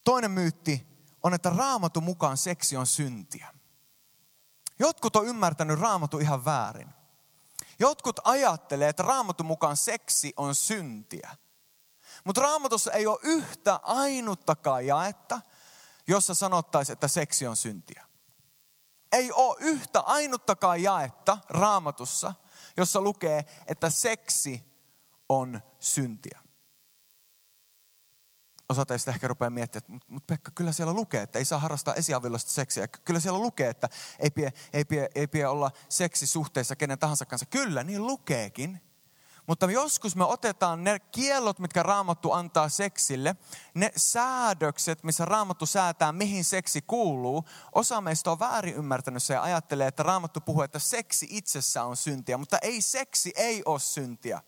Toinen 0.04 0.32
myytti 0.32 0.88
on, 1.24 1.34
että 1.34 1.50
raamatun 1.50 2.04
mukaan 2.04 2.38
seksi 2.38 2.78
on 2.78 2.88
syntiä. 2.88 3.48
Jotkut 4.80 5.16
on 5.16 5.26
ymmärtänyt 5.26 5.80
raamatu 5.80 6.20
ihan 6.20 6.46
väärin. 6.46 6.90
Jotkut 7.80 8.20
ajattelee, 8.24 8.90
että 8.90 9.04
raamatun 9.04 9.46
mukaan 9.46 9.78
seksi 9.78 10.34
on 10.38 10.56
syntiä. 10.56 11.30
Mutta 12.24 12.42
raamatussa 12.42 12.92
ei 12.92 13.08
ole 13.08 13.20
yhtä 13.24 13.80
ainuttakaan 13.84 14.86
jaetta, 14.88 15.42
jossa 16.08 16.34
sanottaisiin, 16.34 16.94
että 16.94 17.08
seksi 17.08 17.48
on 17.48 17.56
syntiä. 17.56 18.06
Ei 19.12 19.32
ole 19.32 19.58
yhtä 19.60 20.00
ainuttakaan 20.00 20.84
jaetta 20.84 21.38
raamatussa, 21.50 22.34
jossa 22.78 23.02
lukee, 23.02 23.46
että 23.68 23.90
seksi 23.90 24.64
on 25.30 25.62
syntiä. 25.80 26.40
Osa 28.70 28.86
teistä 28.86 29.12
ehkä 29.12 29.28
rupeaa 29.28 29.50
miettimään, 29.50 29.96
että 29.96 30.06
mutta 30.14 30.34
Pekka, 30.34 30.52
kyllä 30.56 30.72
siellä 30.72 30.94
lukee, 30.94 31.22
että 31.22 31.40
ei 31.40 31.46
saa 31.46 31.60
harrastaa 31.60 31.94
esiavilloista 31.94 32.52
seksiä. 32.52 32.88
Kyllä 32.88 33.20
siellä 33.20 33.40
lukee, 33.40 33.70
että 33.70 33.90
ei 34.20 34.32
pidä, 34.32 34.52
ei, 34.74 34.86
ei 35.36 35.46
olla 35.46 35.72
seksi 35.90 36.28
suhteessa 36.28 36.76
kenen 36.76 37.00
tahansa 37.00 37.26
kanssa. 37.26 37.46
Kyllä, 37.46 37.84
niin 37.84 38.08
lukeekin. 38.08 38.91
Mutta 39.48 39.72
joskus 39.72 40.16
me 40.16 40.26
otetaan 40.26 40.84
ne 40.84 41.00
kiellot, 41.00 41.60
mitkä 41.60 41.84
Raamattu 41.84 42.32
antaa 42.32 42.70
seksille, 42.70 43.36
ne 43.74 43.92
säädökset, 43.96 45.04
missä 45.04 45.26
Raamattu 45.26 45.66
säätää, 45.66 46.12
mihin 46.12 46.44
seksi 46.44 46.82
kuuluu. 46.82 47.46
Osa 47.76 48.02
meistä 48.02 48.32
on 48.32 48.40
väärin 48.40 48.76
ymmärtänyt 48.76 49.24
se 49.24 49.34
ja 49.34 49.44
ajattelee, 49.44 49.88
että 49.88 50.04
Raamattu 50.04 50.42
puhuu, 50.42 50.62
että 50.62 50.80
seksi 50.80 51.28
itsessä 51.30 51.84
on 51.84 51.98
syntiä, 51.98 52.38
mutta 52.38 52.58
ei 52.62 52.82
seksi 52.82 53.32
ei 53.36 53.62
ole 53.66 53.80
syntiä. 53.80 54.42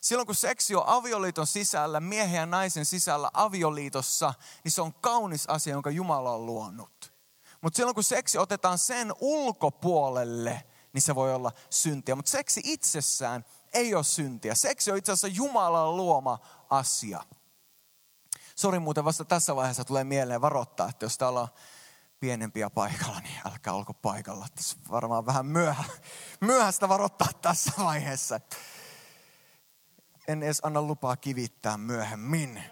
Silloin 0.00 0.26
kun 0.26 0.34
seksi 0.34 0.74
on 0.74 0.82
avioliiton 0.86 1.46
sisällä, 1.46 2.00
miehen 2.00 2.38
ja 2.38 2.46
naisen 2.46 2.84
sisällä 2.84 3.30
avioliitossa, 3.34 4.34
niin 4.64 4.72
se 4.72 4.82
on 4.82 4.94
kaunis 4.94 5.46
asia, 5.46 5.72
jonka 5.72 5.90
Jumala 5.90 6.32
on 6.32 6.46
luonut. 6.46 7.12
Mutta 7.60 7.76
silloin 7.76 7.94
kun 7.94 8.04
seksi 8.04 8.38
otetaan 8.38 8.78
sen 8.78 9.12
ulkopuolelle, 9.20 10.62
niin 10.92 11.02
se 11.02 11.14
voi 11.14 11.34
olla 11.34 11.52
syntiä. 11.70 12.14
Mutta 12.14 12.30
seksi 12.30 12.60
itsessään 12.64 13.44
ei 13.72 13.94
ole 13.94 14.04
syntiä. 14.04 14.54
Seksi 14.54 14.90
on 14.90 14.98
itse 14.98 15.12
asiassa 15.12 15.36
Jumalan 15.36 15.96
luoma 15.96 16.38
asia. 16.70 17.24
Sori 18.56 18.78
muuten 18.78 19.04
vasta 19.04 19.24
tässä 19.24 19.56
vaiheessa 19.56 19.84
tulee 19.84 20.04
mieleen 20.04 20.40
varoittaa, 20.40 20.88
että 20.88 21.04
jos 21.04 21.18
täällä 21.18 21.40
on 21.40 21.48
pienempiä 22.20 22.70
paikalla, 22.70 23.20
niin 23.20 23.40
älkää 23.46 23.72
olko 23.72 23.94
paikalla. 23.94 24.46
Tässä 24.54 24.76
varmaan 24.90 25.26
vähän 25.26 25.46
myöhä, 25.46 25.84
myöhäistä 26.40 26.88
varoittaa 26.88 27.28
tässä 27.42 27.72
vaiheessa. 27.78 28.40
En 30.28 30.42
edes 30.42 30.60
anna 30.62 30.82
lupaa 30.82 31.16
kivittää 31.16 31.76
myöhemmin. 31.76 32.62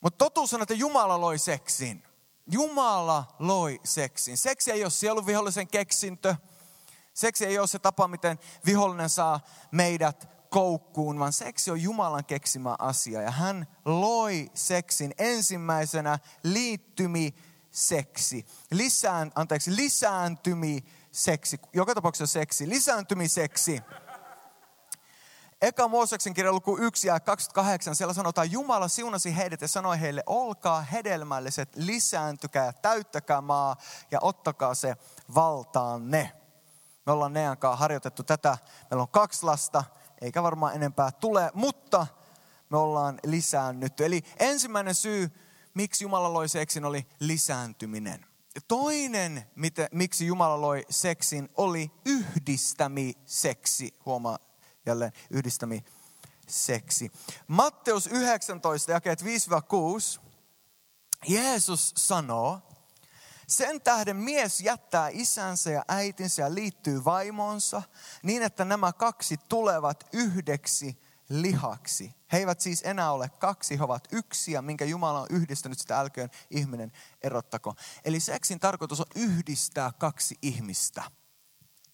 Mutta 0.00 0.18
totuus 0.18 0.54
on, 0.54 0.62
että 0.62 0.74
Jumala 0.74 1.20
loi 1.20 1.38
seksin. 1.38 2.04
Jumala 2.50 3.24
loi 3.38 3.80
seksin. 3.84 4.36
Seksi 4.36 4.70
ei 4.72 4.82
ole 4.82 4.90
sielun 4.90 5.26
vihollisen 5.26 5.68
keksintö. 5.68 6.36
Seksi 7.14 7.46
ei 7.46 7.58
ole 7.58 7.66
se 7.66 7.78
tapa, 7.78 8.08
miten 8.08 8.38
vihollinen 8.66 9.08
saa 9.08 9.40
meidät 9.70 10.28
koukkuun, 10.50 11.18
vaan 11.18 11.32
seksi 11.32 11.70
on 11.70 11.82
Jumalan 11.82 12.24
keksimä 12.24 12.76
asia. 12.78 13.22
Ja 13.22 13.30
hän 13.30 13.66
loi 13.84 14.50
seksin 14.54 15.14
ensimmäisenä 15.18 16.18
liittymi 16.42 17.34
seksi. 17.70 18.46
Lisään, 18.70 19.32
anteeksi, 19.34 19.76
lisääntymi 19.76 20.84
seksi. 21.12 21.60
Joka 21.72 21.94
tapauksessa 21.94 22.32
seksi. 22.32 22.68
Lisääntymiseksi. 22.68 23.80
Eka 25.62 25.88
Mooseksen 25.88 26.34
kirja 26.34 26.52
luku 26.52 26.78
1 26.78 27.08
ja 27.08 27.20
28, 27.20 27.96
siellä 27.96 28.14
sanotaan, 28.14 28.52
Jumala 28.52 28.88
siunasi 28.88 29.36
heidät 29.36 29.60
ja 29.60 29.68
sanoi 29.68 30.00
heille, 30.00 30.22
olkaa 30.26 30.80
hedelmälliset, 30.80 31.76
lisääntykää 31.76 32.72
täyttäkää 32.72 33.40
maa 33.40 33.76
ja 34.10 34.18
ottakaa 34.22 34.74
se 34.74 34.96
valtaanne. 35.34 36.41
Me 37.06 37.12
ollaan 37.12 37.32
Nean 37.32 37.58
kanssa 37.58 37.76
harjoitettu 37.76 38.22
tätä. 38.22 38.58
Meillä 38.90 39.02
on 39.02 39.08
kaksi 39.08 39.42
lasta, 39.46 39.84
eikä 40.20 40.42
varmaan 40.42 40.74
enempää 40.74 41.12
tule, 41.12 41.50
mutta 41.54 42.06
me 42.70 42.76
ollaan 42.76 43.18
lisäännyt. 43.24 44.00
Eli 44.00 44.22
ensimmäinen 44.38 44.94
syy, 44.94 45.30
miksi 45.74 46.04
Jumala 46.04 46.32
loi 46.32 46.48
seksin, 46.48 46.84
oli 46.84 47.06
lisääntyminen. 47.20 48.26
Toinen, 48.68 49.50
miksi 49.92 50.26
Jumala 50.26 50.60
loi 50.60 50.84
seksin, 50.90 51.48
oli 51.56 51.90
yhdistämiseksi. 52.04 53.94
Huomaa 54.06 54.38
jälleen 54.86 55.12
yhdistämiseksi. 55.30 57.12
Matteus 57.46 58.06
19, 58.06 58.92
jakeet 58.92 59.22
5-6. 59.22 59.24
Jeesus 61.28 61.92
sanoo, 61.96 62.60
sen 63.48 63.80
tähden 63.80 64.16
mies 64.16 64.60
jättää 64.60 65.08
isänsä 65.12 65.70
ja 65.70 65.84
äitinsä 65.88 66.42
ja 66.42 66.54
liittyy 66.54 67.04
vaimonsa 67.04 67.82
niin, 68.22 68.42
että 68.42 68.64
nämä 68.64 68.92
kaksi 68.92 69.36
tulevat 69.48 70.08
yhdeksi 70.12 71.00
lihaksi. 71.28 72.14
He 72.32 72.38
eivät 72.38 72.60
siis 72.60 72.82
enää 72.84 73.12
ole 73.12 73.28
kaksi, 73.28 73.78
he 73.78 73.84
ovat 73.84 74.08
yksi 74.12 74.52
ja 74.52 74.62
minkä 74.62 74.84
Jumala 74.84 75.20
on 75.20 75.26
yhdistänyt, 75.30 75.78
sitä 75.78 76.00
älköön 76.00 76.30
ihminen 76.50 76.92
erottako. 77.22 77.74
Eli 78.04 78.20
seksin 78.20 78.60
tarkoitus 78.60 79.00
on 79.00 79.06
yhdistää 79.16 79.92
kaksi 79.98 80.38
ihmistä 80.42 81.02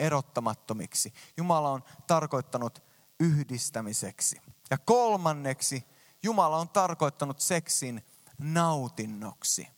erottamattomiksi. 0.01 1.13
Jumala 1.37 1.71
on 1.71 1.85
tarkoittanut 2.07 2.83
yhdistämiseksi. 3.21 4.41
Ja 4.71 4.79
kolmanneksi, 4.79 5.85
Jumala 6.23 6.57
on 6.57 6.69
tarkoittanut 6.69 7.41
seksin 7.41 8.05
nautinnoksi 8.39 9.78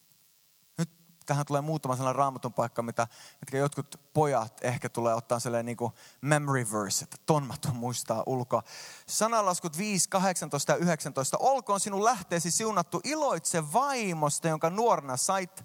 tähän 1.30 1.46
tulee 1.46 1.60
muutama 1.60 1.96
sellainen 1.96 2.18
raamatun 2.18 2.52
paikka, 2.52 2.82
mitä, 2.82 3.06
mitkä 3.40 3.58
jotkut 3.58 4.00
pojat 4.12 4.64
ehkä 4.64 4.88
tulee 4.88 5.14
ottaa 5.14 5.38
sellainen 5.38 5.66
niin 5.66 5.76
kuin 5.76 5.92
memory 6.20 6.66
verse, 6.72 7.04
että 7.04 7.16
ton 7.26 7.46
mä 7.46 7.54
tuon 7.60 7.76
muistaa 7.76 8.22
ulkoa. 8.26 8.62
Sanalaskut 9.06 9.78
5, 9.78 10.08
18 10.08 10.72
ja 10.72 10.76
19. 10.76 11.38
Olkoon 11.38 11.80
sinun 11.80 12.04
lähteesi 12.04 12.50
siunattu 12.50 13.00
iloitse 13.04 13.72
vaimosta, 13.72 14.48
jonka 14.48 14.70
nuorena 14.70 15.16
sait 15.16 15.64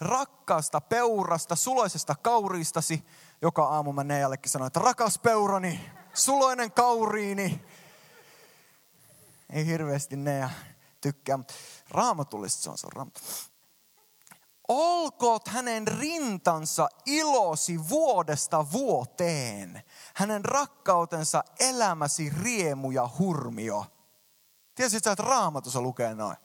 rakkaasta 0.00 0.80
peurasta, 0.80 1.56
suloisesta 1.56 2.14
kauriistasi. 2.14 3.04
Joka 3.42 3.64
aamu 3.64 3.92
mä 3.92 4.04
Neajallekin 4.04 4.50
sanoin, 4.50 4.66
että 4.66 4.80
rakas 4.80 5.18
peurani, 5.18 5.90
suloinen 6.14 6.72
kauriini. 6.72 7.64
Ei 9.50 9.66
hirveästi 9.66 10.16
Nea 10.16 10.50
tykkää, 11.00 11.36
mutta 11.36 11.54
raamatullista 11.90 12.62
se 12.62 12.70
on, 12.70 12.78
se 12.78 12.86
on 12.86 13.12
olkoot 14.72 15.48
hänen 15.48 15.88
rintansa 15.88 16.88
ilosi 17.06 17.88
vuodesta 17.88 18.72
vuoteen. 18.72 19.82
Hänen 20.14 20.44
rakkautensa 20.44 21.44
elämäsi 21.58 22.32
riemu 22.42 22.90
ja 22.90 23.10
hurmio. 23.18 23.86
Tiesit 24.74 25.06
että 25.06 25.22
raamatussa 25.22 25.80
lukee 25.80 26.14
noin? 26.14 26.36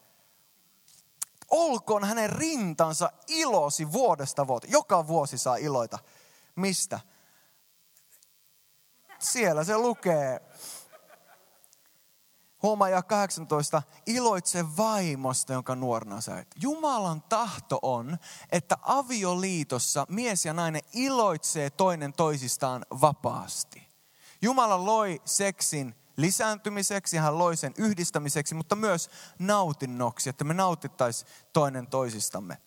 Olkoon 1.50 2.04
hänen 2.04 2.30
rintansa 2.30 3.12
ilosi 3.28 3.92
vuodesta 3.92 4.48
vuoteen. 4.48 4.74
Joka 4.74 5.08
vuosi 5.08 5.38
saa 5.38 5.56
iloita. 5.56 6.00
Mistä? 6.56 7.00
Siellä 9.20 9.64
se 9.64 9.78
lukee. 9.78 10.42
Huomaa 12.64 12.90
ja 12.90 13.04
18, 13.04 13.82
iloitse 14.06 14.78
vaimosta, 14.78 15.54
jonka 15.54 15.76
nuorena 15.76 16.22
sait. 16.22 16.48
Jumalan 16.62 17.22
tahto 17.22 17.80
on, 17.82 18.18
että 18.52 18.78
avioliitossa 18.82 20.06
mies 20.10 20.46
ja 20.46 20.54
nainen 20.54 20.82
iloitsee 20.94 21.70
toinen 21.70 22.14
toisistaan 22.14 22.86
vapaasti. 23.02 23.88
Jumala 24.42 24.86
loi 24.86 25.22
seksin 25.26 25.96
lisääntymiseksi, 26.18 27.18
hän 27.18 27.38
loi 27.38 27.58
sen 27.58 27.74
yhdistämiseksi, 27.78 28.56
mutta 28.56 28.76
myös 28.76 29.10
nautinnoksi, 29.40 30.30
että 30.30 30.44
me 30.44 30.54
nautittaisiin 30.54 31.32
toinen 31.54 31.88
toisistamme. 31.88 32.58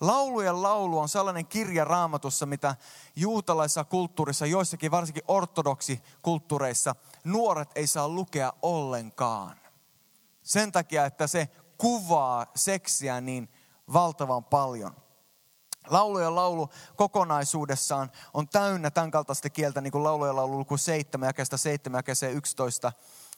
Laulujen 0.00 0.62
laulu 0.62 0.98
on 0.98 1.08
sellainen 1.08 1.46
kirja 1.46 1.84
raamatussa, 1.84 2.46
mitä 2.46 2.76
juutalaisessa 3.16 3.84
kulttuurissa, 3.84 4.46
joissakin 4.46 4.90
varsinkin 4.90 5.22
ortodoksi 5.28 6.02
kulttuureissa, 6.22 6.94
nuoret 7.24 7.70
ei 7.74 7.86
saa 7.86 8.08
lukea 8.08 8.52
ollenkaan. 8.62 9.56
Sen 10.42 10.72
takia, 10.72 11.04
että 11.04 11.26
se 11.26 11.48
kuvaa 11.78 12.46
seksiä 12.54 13.20
niin 13.20 13.48
valtavan 13.92 14.44
paljon. 14.44 14.96
Laulujen 15.86 16.34
laulu 16.34 16.70
kokonaisuudessaan 16.96 18.10
on 18.34 18.48
täynnä 18.48 18.90
tämän 18.90 19.10
kaltaista 19.10 19.50
kieltä, 19.50 19.80
niin 19.80 19.92
kuin 19.92 20.04
laulujen 20.04 20.36
laulu 20.36 20.58
luku 20.58 20.76
7, 20.76 21.26
jakeesta 21.26 21.56
7, 21.56 21.98
jakeeseen 21.98 22.34
11 22.34 22.92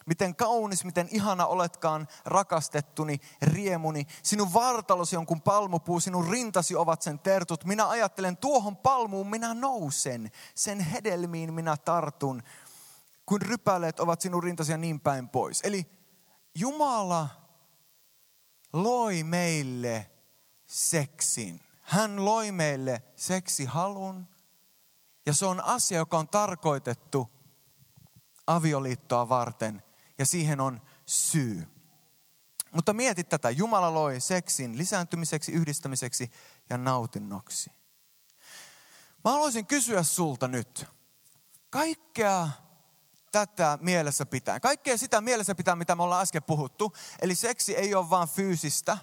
Miten 0.09 0.37
kaunis, 0.37 0.85
miten 0.85 1.09
ihana 1.11 1.47
oletkaan 1.47 2.09
rakastettuni, 2.25 3.21
riemuni. 3.43 4.07
Sinun 4.23 4.55
vartalosi 4.55 5.17
on 5.17 5.27
kuin 5.27 5.41
palmupuu, 5.41 6.01
sinun 6.01 6.29
rintasi 6.29 6.77
ovat 6.77 7.03
sen 7.03 7.19
tertut. 7.19 7.65
Minä 7.65 7.89
ajattelen, 7.89 8.37
tuohon 8.37 8.77
palmuun 8.77 9.31
minä 9.31 9.55
nousen, 9.55 10.31
sen 10.55 10.81
hedelmiin 10.81 11.55
minä 11.55 11.77
tartun. 11.77 12.43
Kun 13.27 13.43
rypäleet 13.43 14.01
ovat 14.01 14.21
sinun 14.21 14.43
rintasi 14.43 14.73
ja 14.73 14.79
niin 14.79 15.01
päin 15.01 15.29
pois. 15.29 15.61
Eli 15.65 15.87
Jumala 16.55 17.29
loi 18.73 19.23
meille 19.23 20.11
seksin. 20.67 21.61
Hän 21.83 22.25
loi 22.25 22.53
meille 22.53 23.03
seksihalun. 23.17 24.27
Ja 25.27 25.35
se 25.35 25.47
on 25.47 25.65
asia, 25.65 25.99
joka 25.99 26.19
on 26.19 26.29
tarkoitettu 26.29 27.29
avioliittoa 28.47 29.29
varten 29.29 29.83
ja 30.19 30.27
siihen 30.27 30.61
on 30.61 30.83
syy. 31.07 31.67
Mutta 32.73 32.93
mieti 32.93 33.25
tätä. 33.25 33.51
Jumala 33.51 33.95
loi 33.95 34.21
seksin 34.21 34.79
lisääntymiseksi, 34.79 35.53
yhdistämiseksi 35.53 36.31
ja 36.71 36.79
nautinnoksi. 36.79 37.71
Mä 39.25 39.31
haluaisin 39.31 39.67
kysyä 39.67 40.03
sulta 40.03 40.49
nyt. 40.49 40.87
Kaikkea 41.71 42.49
tätä 43.33 43.79
mielessä 43.81 44.27
pitää. 44.27 44.61
Kaikkea 44.61 44.99
sitä 44.99 45.21
mielessä 45.21 45.55
pitää, 45.55 45.77
mitä 45.77 45.97
me 45.97 46.03
ollaan 46.03 46.23
äsken 46.23 46.43
puhuttu. 46.43 46.93
Eli 47.23 47.35
seksi 47.35 47.77
ei 47.77 47.95
ole 47.95 48.11
vain 48.11 48.29
fyysistä. 48.29 48.99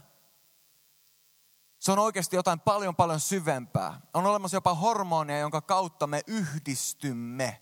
Se 1.79 1.91
on 1.91 1.99
oikeasti 1.99 2.35
jotain 2.35 2.59
paljon 2.59 2.95
paljon 2.95 3.19
syvempää. 3.19 4.01
On 4.13 4.25
olemassa 4.25 4.57
jopa 4.57 4.73
hormonia, 4.73 5.39
jonka 5.39 5.61
kautta 5.61 6.07
me 6.07 6.21
yhdistymme. 6.27 7.61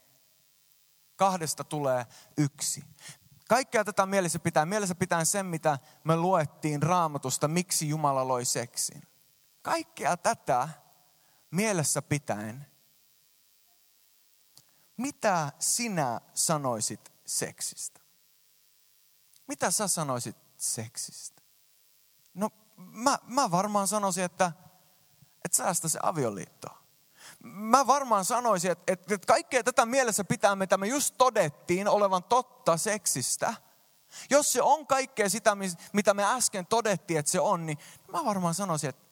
Kahdesta 1.16 1.64
tulee 1.64 2.06
yksi. 2.38 2.84
Kaikkea 3.54 3.84
tätä 3.84 4.06
mielessä 4.06 4.40
pitää. 4.40 4.66
Mielessä 4.66 4.96
pitää 4.96 5.26
sen, 5.26 5.46
mitä 5.46 5.80
me 6.04 6.16
luettiin 6.16 6.84
raamatusta, 6.84 7.48
miksi 7.48 7.90
Jumala 7.90 8.28
loi 8.28 8.46
seksin. 8.46 9.02
Kaikkea 9.62 10.18
tätä 10.18 10.70
mielessä 11.52 12.02
pitäen. 12.02 12.66
Mitä 14.98 15.52
sinä 15.60 16.22
sanoisit 16.34 17.12
seksistä? 17.26 18.00
Mitä 19.48 19.72
sä 19.72 19.88
sanoisit 19.88 20.38
seksistä? 20.58 21.42
No 22.34 22.50
mä, 22.78 23.20
mä 23.24 23.52
varmaan 23.52 23.88
sanoisin, 23.88 24.24
että, 24.24 24.52
että 25.46 25.58
säästä 25.58 25.88
se 25.88 26.00
avioliittoa 26.04 26.83
mä 27.44 27.88
varmaan 27.88 28.26
sanoisin, 28.26 28.72
että, 28.72 28.94
että, 28.94 29.18
kaikkea 29.28 29.64
tätä 29.64 29.86
mielessä 29.86 30.24
pitää, 30.24 30.56
mitä 30.56 30.78
me 30.78 30.88
just 30.88 31.16
todettiin 31.18 31.88
olevan 31.88 32.24
totta 32.24 32.78
seksistä. 32.78 33.54
Jos 34.30 34.54
se 34.54 34.62
on 34.62 34.88
kaikkea 34.88 35.30
sitä, 35.30 35.58
mitä 35.94 36.14
me 36.14 36.26
äsken 36.26 36.66
todettiin, 36.66 37.20
että 37.20 37.32
se 37.32 37.40
on, 37.40 37.66
niin 37.66 37.78
mä 38.12 38.26
varmaan 38.26 38.54
sanoisin, 38.54 38.90
että, 38.90 39.04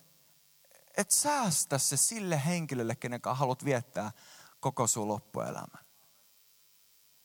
että 0.98 1.16
säästä 1.16 1.78
se 1.78 1.98
sille 1.98 2.42
henkilölle, 2.46 2.96
kenen 2.96 3.22
kanssa 3.22 3.40
haluat 3.40 3.66
viettää 3.66 4.12
koko 4.60 4.88
sun 4.88 5.08
loppuelämän. 5.08 5.86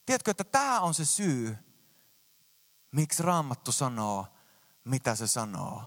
Tiedätkö, 0.07 0.31
että 0.31 0.45
tämä 0.45 0.81
on 0.81 0.95
se 0.95 1.05
syy, 1.05 1.59
miksi 2.90 3.23
Raamattu 3.23 3.73
sanoo, 3.73 4.27
mitä 4.85 5.14
se 5.14 5.27
sanoo 5.27 5.83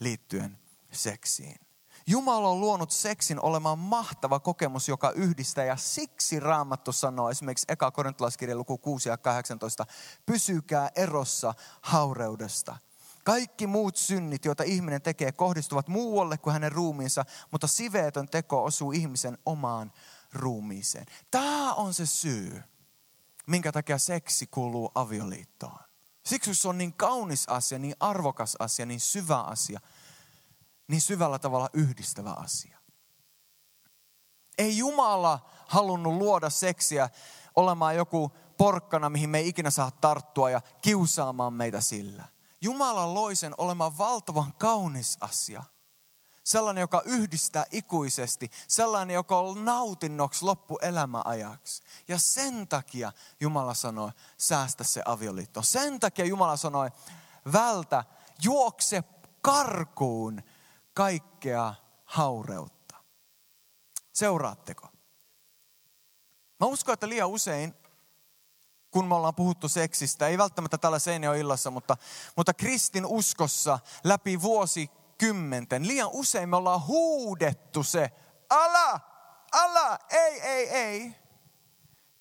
liittyen 0.00 0.58
seksiin. 0.92 1.71
Jumala 2.06 2.48
on 2.48 2.60
luonut 2.60 2.90
seksin 2.90 3.40
olemaan 3.42 3.78
mahtava 3.78 4.40
kokemus, 4.40 4.88
joka 4.88 5.10
yhdistää 5.10 5.64
ja 5.64 5.76
siksi 5.76 6.40
Raamattu 6.40 6.92
sanoo 6.92 7.30
esimerkiksi 7.30 7.66
eka 7.68 7.90
korintolaiskirja 7.90 8.56
luku 8.56 8.78
6 8.78 9.08
ja 9.08 9.16
18, 9.16 9.86
pysykää 10.26 10.90
erossa 10.96 11.54
haureudesta. 11.82 12.76
Kaikki 13.24 13.66
muut 13.66 13.96
synnit, 13.96 14.44
joita 14.44 14.62
ihminen 14.62 15.02
tekee, 15.02 15.32
kohdistuvat 15.32 15.88
muualle 15.88 16.38
kuin 16.38 16.52
hänen 16.52 16.72
ruumiinsa, 16.72 17.24
mutta 17.50 17.66
siveetön 17.66 18.28
teko 18.28 18.64
osuu 18.64 18.92
ihmisen 18.92 19.38
omaan 19.46 19.92
ruumiiseen. 20.32 21.06
Tämä 21.30 21.74
on 21.74 21.94
se 21.94 22.06
syy, 22.06 22.62
minkä 23.46 23.72
takia 23.72 23.98
seksi 23.98 24.46
kuuluu 24.46 24.92
avioliittoon. 24.94 25.78
Siksi 26.26 26.54
se 26.54 26.68
on 26.68 26.78
niin 26.78 26.92
kaunis 26.92 27.48
asia, 27.48 27.78
niin 27.78 27.94
arvokas 28.00 28.56
asia, 28.58 28.86
niin 28.86 29.00
syvä 29.00 29.40
asia– 29.40 29.80
niin 30.92 31.00
syvällä 31.00 31.38
tavalla 31.38 31.70
yhdistävä 31.72 32.30
asia. 32.30 32.78
Ei 34.58 34.78
Jumala 34.78 35.50
halunnut 35.68 36.14
luoda 36.14 36.50
seksiä 36.50 37.10
olemaan 37.56 37.96
joku 37.96 38.32
porkkana, 38.56 39.10
mihin 39.10 39.30
me 39.30 39.38
ei 39.38 39.48
ikinä 39.48 39.70
saa 39.70 39.90
tarttua 39.90 40.50
ja 40.50 40.60
kiusaamaan 40.82 41.52
meitä 41.52 41.80
sillä. 41.80 42.24
Jumala 42.60 43.14
loi 43.14 43.36
sen 43.36 43.54
olemaan 43.58 43.98
valtavan 43.98 44.52
kaunis 44.52 45.16
asia. 45.20 45.62
Sellainen, 46.44 46.80
joka 46.80 47.02
yhdistää 47.04 47.64
ikuisesti. 47.70 48.50
Sellainen, 48.68 49.14
joka 49.14 49.38
on 49.38 49.64
nautinnoksi 49.64 50.44
loppuelämäajaksi. 50.44 51.82
Ja 52.08 52.18
sen 52.18 52.68
takia 52.68 53.12
Jumala 53.40 53.74
sanoi, 53.74 54.10
säästä 54.38 54.84
se 54.84 55.02
avioliitto. 55.04 55.62
Sen 55.62 56.00
takia 56.00 56.24
Jumala 56.24 56.56
sanoi, 56.56 56.90
vältä, 57.52 58.04
juokse 58.42 59.04
karkuun 59.42 60.42
kaikkea 60.94 61.74
haureutta. 62.04 62.96
Seuraatteko? 64.12 64.88
Mä 66.60 66.66
uskon, 66.66 66.92
että 66.92 67.08
liian 67.08 67.28
usein, 67.28 67.74
kun 68.90 69.08
me 69.08 69.14
ollaan 69.14 69.34
puhuttu 69.34 69.68
seksistä, 69.68 70.26
ei 70.28 70.38
välttämättä 70.38 70.78
tällä 70.78 70.98
Seinäjoen 70.98 71.40
illassa, 71.40 71.70
mutta, 71.70 71.96
mutta 72.36 72.54
kristin 72.54 73.06
uskossa 73.06 73.78
läpi 74.04 74.42
vuosikymmenten, 74.42 75.88
liian 75.88 76.10
usein 76.12 76.48
me 76.48 76.56
ollaan 76.56 76.86
huudettu 76.86 77.82
se, 77.82 78.10
ala, 78.50 79.00
ala, 79.52 79.98
ei, 80.10 80.40
ei, 80.40 80.68
ei. 80.68 81.14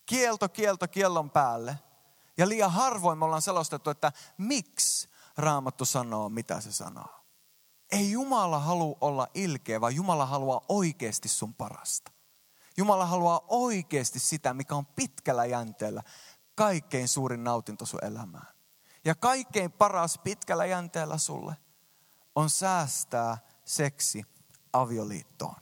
Kielto, 0.06 0.50
kielto, 0.50 0.88
kiellon 0.88 1.30
päälle. 1.30 1.80
Ja 2.38 2.50
liian 2.50 2.72
harvoin 2.72 3.18
me 3.18 3.26
ollaan 3.26 3.42
selostettu, 3.42 3.90
että 3.90 4.12
miksi 4.38 5.10
Raamattu 5.38 5.86
sanoo, 5.86 6.30
mitä 6.30 6.62
se 6.62 6.72
sanoo. 6.72 7.21
Ei 7.92 8.12
Jumala 8.12 8.60
halua 8.60 8.98
olla 9.02 9.28
ilkeä, 9.34 9.82
vaan 9.82 9.96
Jumala 9.96 10.26
haluaa 10.26 10.62
oikeasti 10.70 11.28
sun 11.28 11.54
parasta. 11.54 12.12
Jumala 12.78 13.06
haluaa 13.06 13.42
oikeasti 13.48 14.20
sitä, 14.20 14.54
mikä 14.54 14.76
on 14.76 14.86
pitkällä 14.86 15.46
jänteellä 15.46 16.04
kaikkein 16.56 17.08
suurin 17.08 17.44
nautinto 17.44 17.86
sun 17.86 18.06
elämään. 18.06 18.48
Ja 19.06 19.16
kaikkein 19.16 19.72
paras 19.72 20.18
pitkällä 20.18 20.66
jänteellä 20.66 21.18
sulle 21.18 21.58
on 22.36 22.50
säästää 22.50 23.38
seksi 23.66 24.24
avioliittoon. 24.74 25.62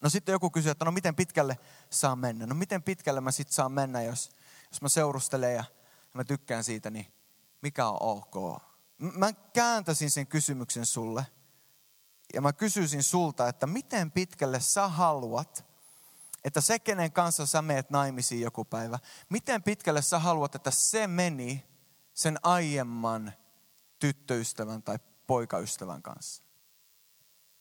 No 0.00 0.10
sitten 0.10 0.32
joku 0.32 0.50
kysyy, 0.50 0.70
että 0.70 0.84
no 0.84 0.90
miten 0.90 1.16
pitkälle 1.16 1.58
saa 1.90 2.16
mennä? 2.16 2.46
No 2.46 2.54
miten 2.54 2.82
pitkälle 2.82 3.20
mä 3.20 3.30
sitten 3.30 3.54
saan 3.54 3.72
mennä, 3.72 4.02
jos, 4.02 4.30
jos 4.70 4.82
mä 4.82 4.88
seurustelen 4.88 5.54
ja 5.54 5.64
mä 6.14 6.24
tykkään 6.24 6.64
siitä, 6.64 6.90
niin 6.90 7.06
mikä 7.62 7.88
on 7.88 7.98
ok? 8.00 8.62
Mä 9.00 9.32
kääntäisin 9.32 10.10
sen 10.10 10.26
kysymyksen 10.26 10.86
sulle 10.86 11.26
ja 12.34 12.40
mä 12.40 12.52
kysyisin 12.52 13.02
sulta, 13.02 13.48
että 13.48 13.66
miten 13.66 14.10
pitkälle 14.10 14.60
sä 14.60 14.88
haluat, 14.88 15.64
että 16.44 16.60
se, 16.60 16.78
kenen 16.78 17.12
kanssa 17.12 17.46
sä 17.46 17.62
meet 17.62 17.90
naimisiin 17.90 18.40
joku 18.40 18.64
päivä, 18.64 18.98
miten 19.28 19.62
pitkälle 19.62 20.02
sä 20.02 20.18
haluat, 20.18 20.54
että 20.54 20.70
se 20.70 21.06
meni 21.06 21.64
sen 22.14 22.38
aiemman 22.42 23.32
tyttöystävän 23.98 24.82
tai 24.82 24.98
poikaystävän 25.26 26.02
kanssa? 26.02 26.42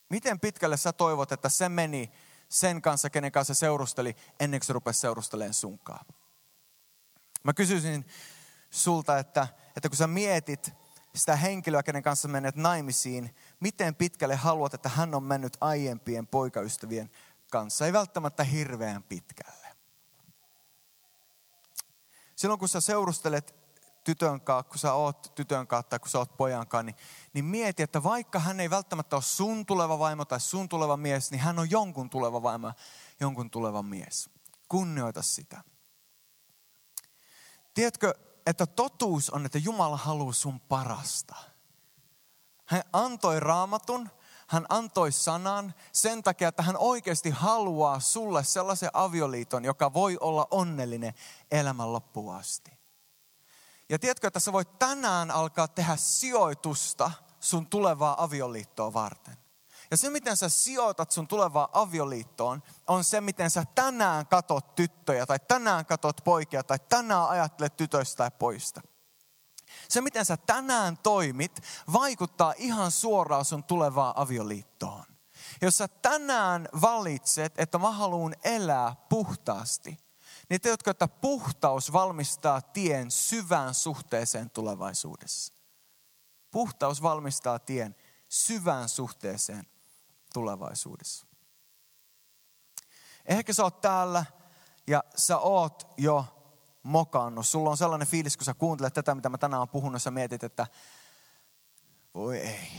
Miten 0.09 0.39
pitkälle 0.39 0.77
sä 0.77 0.93
toivot, 0.93 1.31
että 1.31 1.49
se 1.49 1.69
meni 1.69 2.11
sen 2.49 2.81
kanssa, 2.81 3.09
kenen 3.09 3.31
kanssa 3.31 3.53
seurusteli, 3.53 4.15
ennen 4.39 4.59
kuin 4.59 4.67
se 4.67 4.73
rupesi 4.73 4.99
seurustelemaan 4.99 5.53
sunkaan? 5.53 6.05
Mä 7.43 7.53
kysyisin 7.53 8.05
sulta, 8.69 9.17
että, 9.17 9.47
että 9.75 9.89
kun 9.89 9.97
sä 9.97 10.07
mietit 10.07 10.73
sitä 11.19 11.35
henkilöä, 11.35 11.83
kenen 11.83 12.03
kanssa 12.03 12.27
menet 12.27 12.55
naimisiin, 12.55 13.35
miten 13.59 13.95
pitkälle 13.95 14.35
haluat, 14.35 14.73
että 14.73 14.89
hän 14.89 15.15
on 15.15 15.23
mennyt 15.23 15.57
aiempien 15.61 16.27
poikaystävien 16.27 17.11
kanssa? 17.51 17.85
Ei 17.85 17.93
välttämättä 17.93 18.43
hirveän 18.43 19.03
pitkälle. 19.03 19.67
Silloin 22.35 22.59
kun 22.59 22.69
sä 22.69 22.81
seurustelet 22.81 23.55
tytön 24.03 24.41
kanssa, 24.41 24.69
kun 24.69 24.79
sä 24.79 24.93
oot 24.93 25.31
tytön 25.35 25.67
kanssa 25.67 25.89
tai 25.89 25.99
kun 25.99 26.09
sä 26.09 26.17
oot 26.17 26.37
pojan 26.37 26.67
kanssa, 26.67 26.83
niin, 26.83 26.95
niin 27.33 27.45
mieti, 27.45 27.83
että 27.83 28.03
vaikka 28.03 28.39
hän 28.39 28.59
ei 28.59 28.69
välttämättä 28.69 29.15
ole 29.15 29.23
sun 29.23 29.65
tuleva 29.65 29.99
vaimo 29.99 30.25
tai 30.25 30.39
sun 30.39 30.69
tuleva 30.69 30.97
mies, 30.97 31.31
niin 31.31 31.41
hän 31.41 31.59
on 31.59 31.71
jonkun 31.71 32.09
tuleva 32.09 32.43
vaimo, 32.43 32.71
jonkun 33.19 33.49
tuleva 33.49 33.83
mies. 33.83 34.29
Kunnioita 34.69 35.21
sitä. 35.21 35.63
Tiedätkö, 37.73 38.13
että 38.45 38.65
totuus 38.65 39.29
on, 39.29 39.45
että 39.45 39.57
Jumala 39.57 39.97
haluaa 39.97 40.33
sun 40.33 40.59
parasta. 40.59 41.35
Hän 42.65 42.83
antoi 42.93 43.39
raamatun, 43.39 44.09
hän 44.47 44.65
antoi 44.69 45.11
sanan 45.11 45.73
sen 45.91 46.23
takia, 46.23 46.47
että 46.47 46.63
hän 46.63 46.77
oikeasti 46.77 47.29
haluaa 47.29 47.99
sulle 47.99 48.43
sellaisen 48.43 48.89
avioliiton, 48.93 49.65
joka 49.65 49.93
voi 49.93 50.17
olla 50.21 50.47
onnellinen 50.51 51.13
elämän 51.51 51.93
loppuun 51.93 52.35
asti. 52.35 52.71
Ja 53.89 53.99
tiedätkö, 53.99 54.27
että 54.27 54.39
sä 54.39 54.53
voit 54.53 54.79
tänään 54.79 55.31
alkaa 55.31 55.67
tehdä 55.67 55.95
sijoitusta 55.95 57.11
sun 57.39 57.67
tulevaa 57.67 58.23
avioliittoa 58.23 58.93
varten. 58.93 59.37
Ja 59.91 59.97
se, 59.97 60.09
miten 60.09 60.37
sä 60.37 60.49
sijoitat 60.49 61.11
sun 61.11 61.27
tulevaa 61.27 61.69
avioliittoon, 61.73 62.63
on 62.87 63.03
se, 63.03 63.21
miten 63.21 63.49
sä 63.49 63.63
tänään 63.75 64.27
katot 64.27 64.75
tyttöjä, 64.75 65.25
tai 65.25 65.39
tänään 65.47 65.85
katot 65.85 66.21
poikia, 66.23 66.63
tai 66.63 66.79
tänään 66.89 67.29
ajattelet 67.29 67.77
tytöistä 67.77 68.17
tai 68.17 68.31
poista. 68.39 68.81
Se, 69.89 70.01
miten 70.01 70.25
sä 70.25 70.37
tänään 70.37 70.97
toimit, 70.97 71.61
vaikuttaa 71.93 72.53
ihan 72.57 72.91
suoraan 72.91 73.45
sun 73.45 73.63
tulevaan 73.63 74.13
avioliittoon. 74.17 75.05
Jos 75.61 75.77
sä 75.77 75.87
tänään 75.87 76.69
valitset, 76.81 77.53
että 77.57 77.77
mä 77.77 77.91
haluan 77.91 78.35
elää 78.43 78.95
puhtaasti, 79.09 79.97
niin 80.49 80.61
tiedätkö, 80.61 80.91
että 80.91 81.07
puhtaus 81.07 81.93
valmistaa 81.93 82.61
tien 82.61 83.11
syvään 83.11 83.73
suhteeseen 83.73 84.49
tulevaisuudessa. 84.49 85.53
Puhtaus 86.51 87.01
valmistaa 87.01 87.59
tien 87.59 87.95
syvään 88.29 88.89
suhteeseen 88.89 89.67
tulevaisuudessa. 90.39 91.25
Ehkä 93.25 93.53
sä 93.53 93.63
oot 93.63 93.81
täällä 93.81 94.25
ja 94.87 95.03
sä 95.15 95.37
oot 95.37 95.93
jo 95.97 96.25
mokannut. 96.83 97.47
Sulla 97.47 97.69
on 97.69 97.77
sellainen 97.77 98.07
fiilis, 98.07 98.37
kun 98.37 98.45
sä 98.45 98.53
kuuntelet 98.53 98.93
tätä, 98.93 99.15
mitä 99.15 99.29
mä 99.29 99.37
tänään 99.37 99.59
oon 99.59 99.69
puhunut, 99.69 100.01
sä 100.01 100.11
mietit, 100.11 100.43
että 100.43 100.67
voi 102.13 102.37
ei. 102.37 102.69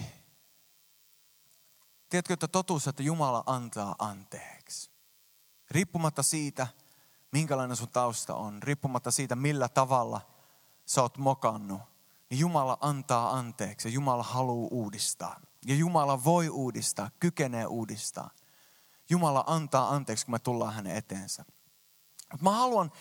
Tiedätkö, 2.08 2.34
että 2.34 2.48
totuus, 2.48 2.88
että 2.88 3.02
Jumala 3.02 3.42
antaa 3.46 3.94
anteeksi. 3.98 4.90
Riippumatta 5.70 6.22
siitä, 6.22 6.66
minkälainen 7.32 7.76
sun 7.76 7.88
tausta 7.88 8.34
on, 8.34 8.62
riippumatta 8.62 9.10
siitä, 9.10 9.36
millä 9.36 9.68
tavalla 9.68 10.20
sä 10.86 11.02
oot 11.02 11.18
mokannut, 11.18 11.80
niin 12.30 12.40
Jumala 12.40 12.78
antaa 12.80 13.30
anteeksi 13.30 13.88
ja 13.88 13.92
Jumala 13.92 14.22
haluaa 14.22 14.68
uudistaa. 14.70 15.40
Ja 15.66 15.74
Jumala 15.74 16.24
voi 16.24 16.48
uudistaa, 16.48 17.10
kykenee 17.20 17.66
uudistaa. 17.66 18.30
Jumala 19.10 19.44
antaa 19.46 19.90
anteeksi, 19.90 20.26
kun 20.26 20.34
me 20.34 20.38
tullaan 20.38 20.74
hänen 20.74 20.96
eteensä. 20.96 21.44
Mutta 22.32 22.44
mä 22.44 22.50
haluan 22.50 22.92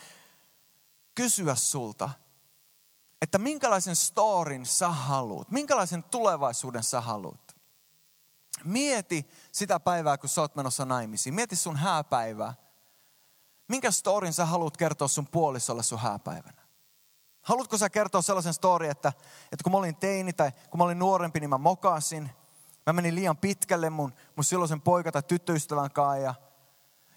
kysyä 1.14 1.54
sulta, 1.54 2.10
että 3.22 3.38
minkälaisen 3.38 3.96
storin 3.96 4.66
sä 4.66 4.88
haluat, 4.88 5.50
minkälaisen 5.50 6.02
tulevaisuuden 6.02 6.82
sä 6.82 7.00
haluat. 7.00 7.56
Mieti 8.64 9.30
sitä 9.52 9.80
päivää, 9.80 10.18
kun 10.18 10.28
sä 10.28 10.40
oot 10.40 10.56
menossa 10.56 10.84
naimisiin. 10.84 11.34
Mieti 11.34 11.56
sun 11.56 11.76
hääpäivää. 11.76 12.54
Minkä 13.68 13.90
storin 13.90 14.32
sä 14.32 14.46
haluat 14.46 14.76
kertoa 14.76 15.08
sun 15.08 15.26
puolisolle 15.26 15.82
sun 15.82 15.98
hääpäivänä? 15.98 16.62
Haluatko 17.42 17.78
sä 17.78 17.90
kertoa 17.90 18.22
sellaisen 18.22 18.54
story, 18.54 18.88
että, 18.88 19.08
että 19.42 19.62
kun 19.62 19.72
mä 19.72 19.78
olin 19.78 19.96
teini 19.96 20.32
tai 20.32 20.52
kun 20.70 20.78
mä 20.78 20.84
olin 20.84 20.98
nuorempi, 20.98 21.40
niin 21.40 21.50
mä 21.50 21.58
mokasin. 21.58 22.30
Mä 22.90 22.94
menin 22.94 23.14
liian 23.14 23.36
pitkälle 23.36 23.90
mun, 23.90 24.12
mun 24.36 24.44
silloisen 24.44 24.80
poika- 24.80 25.12
tai 25.12 25.22
tyttöystävän 25.22 25.90
kanssa. 25.90 26.16
Ja, 26.16 26.34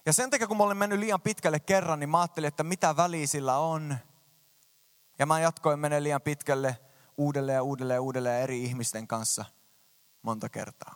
ja 0.06 0.14
sen 0.14 0.30
takia, 0.30 0.48
kun 0.48 0.58
mä 0.58 0.64
olin 0.64 0.78
mennyt 0.78 1.00
liian 1.00 1.22
pitkälle 1.22 1.60
kerran, 1.60 2.00
niin 2.00 2.10
mä 2.10 2.22
ajattelin, 2.22 2.48
että 2.48 2.64
mitä 2.64 2.98
väliä 2.98 3.28
sillä 3.28 3.58
on. 3.58 3.98
Ja 5.20 5.26
mä 5.26 5.40
jatkoin 5.40 5.80
mennä 5.80 6.04
liian 6.04 6.22
pitkälle 6.22 6.78
uudelleen 7.18 7.56
ja 7.56 7.64
uudelleen 7.64 7.98
ja 7.98 8.02
uudelleen 8.02 8.42
eri 8.44 8.64
ihmisten 8.64 9.08
kanssa 9.08 9.46
monta 10.22 10.50
kertaa. 10.50 10.96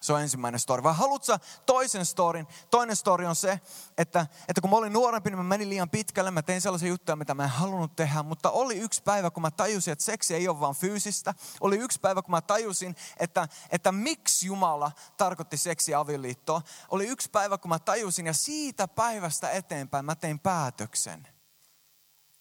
Se 0.00 0.12
on 0.12 0.20
ensimmäinen 0.20 0.60
story. 0.60 0.82
Vai 0.82 0.94
haluatko 0.94 1.38
toisen 1.66 2.06
storin? 2.06 2.46
Toinen 2.70 2.96
story 2.96 3.26
on 3.26 3.36
se, 3.36 3.60
että, 3.98 4.26
että 4.48 4.60
kun 4.60 4.70
mä 4.70 4.76
olin 4.76 4.92
nuorempi, 4.92 5.30
niin 5.30 5.38
mä 5.38 5.44
menin 5.44 5.68
liian 5.68 5.90
pitkälle. 5.90 6.30
Mä 6.30 6.42
tein 6.42 6.60
sellaisia 6.60 6.88
juttuja, 6.88 7.16
mitä 7.16 7.34
mä 7.34 7.44
en 7.44 7.50
halunnut 7.50 7.96
tehdä. 7.96 8.22
Mutta 8.22 8.50
oli 8.50 8.78
yksi 8.78 9.02
päivä, 9.02 9.30
kun 9.30 9.42
mä 9.42 9.50
tajusin, 9.50 9.92
että 9.92 10.04
seksi 10.04 10.34
ei 10.34 10.48
ole 10.48 10.60
vain 10.60 10.74
fyysistä. 10.74 11.34
Oli 11.60 11.76
yksi 11.76 12.00
päivä, 12.00 12.22
kun 12.22 12.30
mä 12.30 12.40
tajusin, 12.40 12.96
että, 13.16 13.48
että 13.70 13.92
miksi 13.92 14.46
Jumala 14.46 14.92
tarkoitti 15.16 15.56
seksi 15.56 15.94
avioliittoa. 15.94 16.62
Oli 16.88 17.06
yksi 17.06 17.30
päivä, 17.30 17.58
kun 17.58 17.68
mä 17.68 17.78
tajusin 17.78 18.26
ja 18.26 18.34
siitä 18.34 18.88
päivästä 18.88 19.50
eteenpäin 19.50 20.04
mä 20.04 20.14
tein 20.14 20.38
päätöksen. 20.38 21.28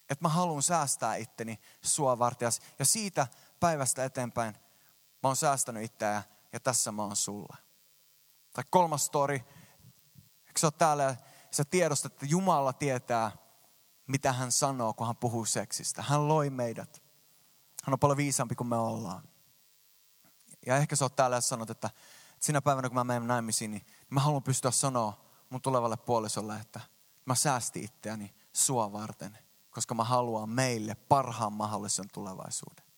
Että 0.09 0.25
mä 0.25 0.29
haluan 0.29 0.63
säästää 0.63 1.15
itteni 1.15 1.59
sua 1.81 2.19
vartias. 2.19 2.59
Ja 2.79 2.85
siitä 2.85 3.27
päivästä 3.59 4.05
eteenpäin 4.05 4.55
mä 5.23 5.29
oon 5.29 5.35
säästänyt 5.35 5.83
itseä 5.83 6.23
ja 6.53 6.59
tässä 6.59 6.91
mä 6.91 7.03
oon 7.03 7.15
sulla. 7.15 7.57
Tai 8.53 8.63
kolmas 8.69 9.05
story, 9.05 9.35
eikö 10.47 10.59
sä 10.59 10.67
ole 10.67 10.73
täällä 10.77 11.03
ja 11.03 11.15
sä 11.51 11.65
tiedostat, 11.65 12.13
että 12.13 12.25
Jumala 12.25 12.73
tietää, 12.73 13.31
mitä 14.07 14.33
hän 14.33 14.51
sanoo, 14.51 14.93
kun 14.93 15.07
hän 15.07 15.15
puhuu 15.15 15.45
seksistä. 15.45 16.01
Hän 16.01 16.27
loi 16.27 16.49
meidät. 16.49 17.03
Hän 17.83 17.93
on 17.93 17.99
paljon 17.99 18.17
viisaampi 18.17 18.55
kuin 18.55 18.67
me 18.67 18.77
ollaan. 18.77 19.23
Ja 20.65 20.77
ehkä 20.77 20.95
sä 20.95 21.05
oot 21.05 21.15
täällä 21.15 21.37
ja 21.37 21.41
sanot, 21.41 21.69
että, 21.69 21.87
että 21.87 21.99
sinä 22.45 22.61
päivänä 22.61 22.89
kun 22.89 22.95
mä 22.95 23.03
menen 23.03 23.27
naimisiin, 23.27 23.71
niin 23.71 23.85
mä 24.09 24.19
haluan 24.19 24.43
pystyä 24.43 24.71
sanoa 24.71 25.25
mun 25.49 25.61
tulevalle 25.61 25.97
puolisolle, 25.97 26.55
että 26.55 26.79
mä 27.25 27.35
säästin 27.35 27.83
itseäni 27.83 28.35
sua 28.53 28.91
varten, 28.91 29.37
koska 29.69 29.95
mä 29.95 30.03
haluan 30.03 30.49
meille 30.49 30.95
parhaan 30.95 31.53
mahdollisen 31.53 32.09
tulevaisuuden. 32.13 32.88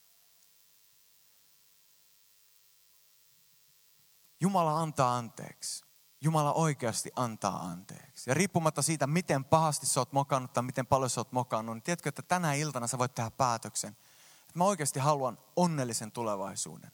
Jumala 4.41 4.79
antaa 4.79 5.17
anteeksi. 5.17 5.85
Jumala 6.21 6.53
oikeasti 6.53 7.11
antaa 7.15 7.59
anteeksi. 7.59 8.29
Ja 8.29 8.33
riippumatta 8.33 8.81
siitä, 8.81 9.07
miten 9.07 9.45
pahasti 9.45 9.85
sä 9.85 9.99
oot 9.99 10.13
mokannut 10.13 10.53
tai 10.53 10.63
miten 10.63 10.87
paljon 10.87 11.09
sä 11.09 11.21
oot 11.21 11.31
mokannut, 11.31 11.75
niin 11.75 11.83
tiedätkö, 11.83 12.09
että 12.09 12.21
tänä 12.21 12.53
iltana 12.53 12.87
sä 12.87 12.97
voit 12.97 13.15
tehdä 13.15 13.31
päätöksen. 13.31 13.97
Että 14.41 14.53
mä 14.59 14.63
oikeasti 14.63 14.99
haluan 14.99 15.37
onnellisen 15.55 16.11
tulevaisuuden. 16.11 16.91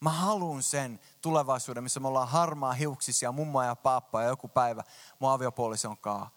Mä 0.00 0.10
haluan 0.10 0.62
sen 0.62 1.00
tulevaisuuden, 1.20 1.82
missä 1.82 2.00
me 2.00 2.08
ollaan 2.08 2.28
harmaa 2.28 2.72
hiuksisia, 2.72 3.32
mummoa 3.32 3.64
ja 3.64 3.76
paappa 3.76 4.22
ja 4.22 4.28
joku 4.28 4.48
päivä 4.48 4.84
mun 5.18 5.30
aviopuolison 5.30 5.98
kaa. 5.98 6.30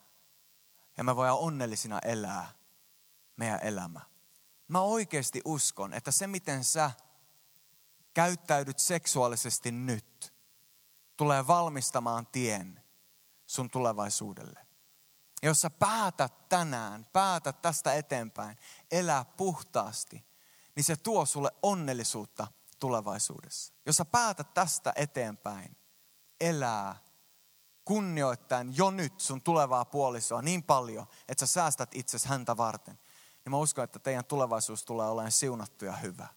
Ja 0.98 1.04
me 1.04 1.16
voidaan 1.16 1.40
onnellisina 1.40 2.00
elää 2.00 2.50
meidän 3.38 3.60
elämä. 3.64 4.02
Mä 4.68 4.82
oikeasti 4.82 5.42
uskon, 5.46 5.94
että 5.94 6.12
se 6.12 6.28
miten 6.28 6.64
sä 6.64 6.92
käyttäydyt 8.14 8.80
seksuaalisesti 8.80 9.72
nyt, 9.72 10.34
tulee 11.20 11.48
valmistamaan 11.48 12.28
tien 12.28 12.84
sun 13.46 13.70
tulevaisuudelle. 13.70 14.60
Ja 15.42 15.50
jos 15.50 15.62
sä 15.62 15.70
päätät 15.70 16.50
tänään, 16.50 17.08
päätät 17.14 17.62
tästä 17.62 17.94
eteenpäin, 17.94 18.58
elää 18.92 19.26
puhtaasti, 19.26 20.26
niin 20.76 20.84
se 20.84 20.96
tuo 20.96 21.26
sulle 21.26 21.52
onnellisuutta 21.64 22.48
tulevaisuudessa. 22.80 23.74
Jos 23.86 23.98
sä 23.98 24.06
päätät 24.06 24.54
tästä 24.54 24.94
eteenpäin, 24.96 25.78
elää 26.42 26.96
kunnioittaen 27.86 28.78
jo 28.78 28.92
nyt 28.92 29.20
sun 29.20 29.42
tulevaa 29.42 29.86
puolisoa 29.86 30.42
niin 30.42 30.64
paljon, 30.64 31.08
että 31.28 31.46
sä 31.46 31.54
säästät 31.54 31.90
itsesi 31.96 32.28
häntä 32.28 32.58
varten, 32.58 33.00
niin 33.46 33.52
mä 33.52 33.58
uskon, 33.58 33.84
että 33.84 34.00
teidän 34.00 34.26
tulevaisuus 34.26 34.84
tulee 34.84 35.08
olemaan 35.08 35.32
siunattu 35.32 35.86
ja 35.86 35.96
hyvä. 35.96 36.28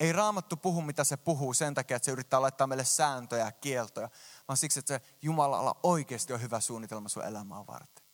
Ei 0.00 0.12
raamattu 0.12 0.56
puhu, 0.56 0.82
mitä 0.82 1.04
se 1.04 1.16
puhuu 1.16 1.54
sen 1.54 1.74
takia, 1.74 1.96
että 1.96 2.04
se 2.04 2.10
yrittää 2.10 2.42
laittaa 2.42 2.66
meille 2.66 2.84
sääntöjä 2.84 3.44
ja 3.44 3.52
kieltoja, 3.52 4.08
vaan 4.48 4.56
siksi, 4.56 4.78
että 4.78 4.94
se 4.94 5.00
Jumalalla 5.22 5.80
oikeasti 5.82 6.32
on 6.32 6.40
hyvä 6.40 6.60
suunnitelma 6.60 7.08
sun 7.08 7.24
elämää 7.24 7.66
varten. 7.66 8.06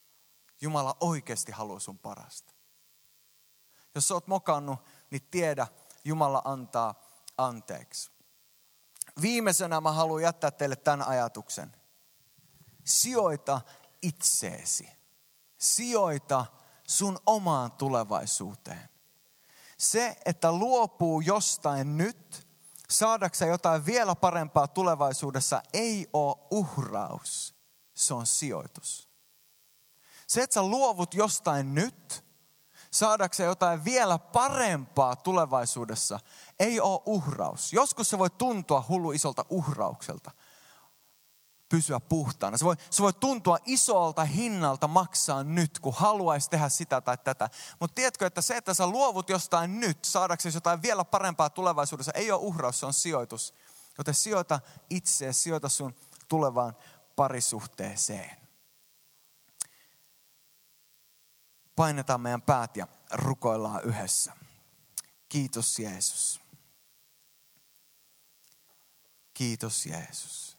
Jumala 0.60 0.96
oikeasti 1.00 1.52
haluaa 1.52 1.80
sun 1.80 1.98
parasta. 1.98 2.52
Jos 3.94 4.08
sä 4.08 4.14
oot 4.14 4.26
mokannut, 4.26 4.78
niin 5.10 5.22
tiedä, 5.30 5.66
Jumala 6.04 6.42
antaa 6.44 6.94
anteeksi. 7.38 8.10
Viimeisenä 9.22 9.80
mä 9.80 9.92
haluan 9.92 10.22
jättää 10.22 10.50
teille 10.50 10.76
tämän 10.76 11.08
ajatuksen. 11.08 11.76
Sijoita 12.84 13.60
itseesi. 14.02 14.88
Sijoita 15.58 16.46
sun 16.88 17.18
omaan 17.26 17.72
tulevaisuuteen. 17.72 18.91
Se, 19.82 20.16
että 20.24 20.52
luopuu 20.52 21.20
jostain 21.20 21.96
nyt, 21.96 22.48
saadakseen 22.90 23.50
jotain 23.50 23.86
vielä 23.86 24.14
parempaa 24.14 24.68
tulevaisuudessa, 24.68 25.62
ei 25.72 26.08
ole 26.12 26.36
uhraus. 26.50 27.54
Se 27.94 28.14
on 28.14 28.26
sijoitus. 28.26 29.08
Se, 30.26 30.42
että 30.42 30.54
sä 30.54 30.62
luovut 30.62 31.14
jostain 31.14 31.74
nyt, 31.74 32.24
saadakseen 32.90 33.46
jotain 33.46 33.84
vielä 33.84 34.18
parempaa 34.18 35.16
tulevaisuudessa, 35.16 36.20
ei 36.58 36.80
ole 36.80 37.00
uhraus. 37.06 37.72
Joskus 37.72 38.10
se 38.10 38.18
voi 38.18 38.30
tuntua 38.30 38.84
hullu 38.88 39.12
isolta 39.12 39.44
uhraukselta 39.50 40.30
pysyä 41.72 42.00
puhtaana. 42.00 42.56
Se 42.56 42.64
voi, 42.64 42.76
se 42.90 43.02
voi 43.02 43.12
tuntua 43.12 43.58
isolta 43.64 44.24
hinnalta 44.24 44.88
maksaa 44.88 45.44
nyt, 45.44 45.78
kun 45.78 45.94
haluaisi 45.96 46.50
tehdä 46.50 46.68
sitä 46.68 47.00
tai 47.00 47.18
tätä. 47.18 47.50
Mutta 47.80 47.94
tiedätkö, 47.94 48.26
että 48.26 48.40
se, 48.40 48.56
että 48.56 48.74
sä 48.74 48.86
luovut 48.86 49.28
jostain 49.28 49.80
nyt, 49.80 50.04
saadaksesi 50.04 50.56
jotain 50.56 50.82
vielä 50.82 51.04
parempaa 51.04 51.50
tulevaisuudessa, 51.50 52.12
ei 52.14 52.30
ole 52.30 52.40
uhraus, 52.40 52.80
se 52.80 52.86
on 52.86 52.92
sijoitus. 52.92 53.54
Joten 53.98 54.14
sijoita 54.14 54.60
itseä, 54.90 55.32
sijoita 55.32 55.68
sun 55.68 55.94
tulevaan 56.28 56.76
parisuhteeseen. 57.16 58.36
Painetaan 61.76 62.20
meidän 62.20 62.42
päät 62.42 62.76
ja 62.76 62.86
rukoillaan 63.12 63.84
yhdessä. 63.84 64.32
Kiitos 65.28 65.78
Jeesus. 65.78 66.40
Kiitos 69.34 69.86
Jeesus. 69.86 70.51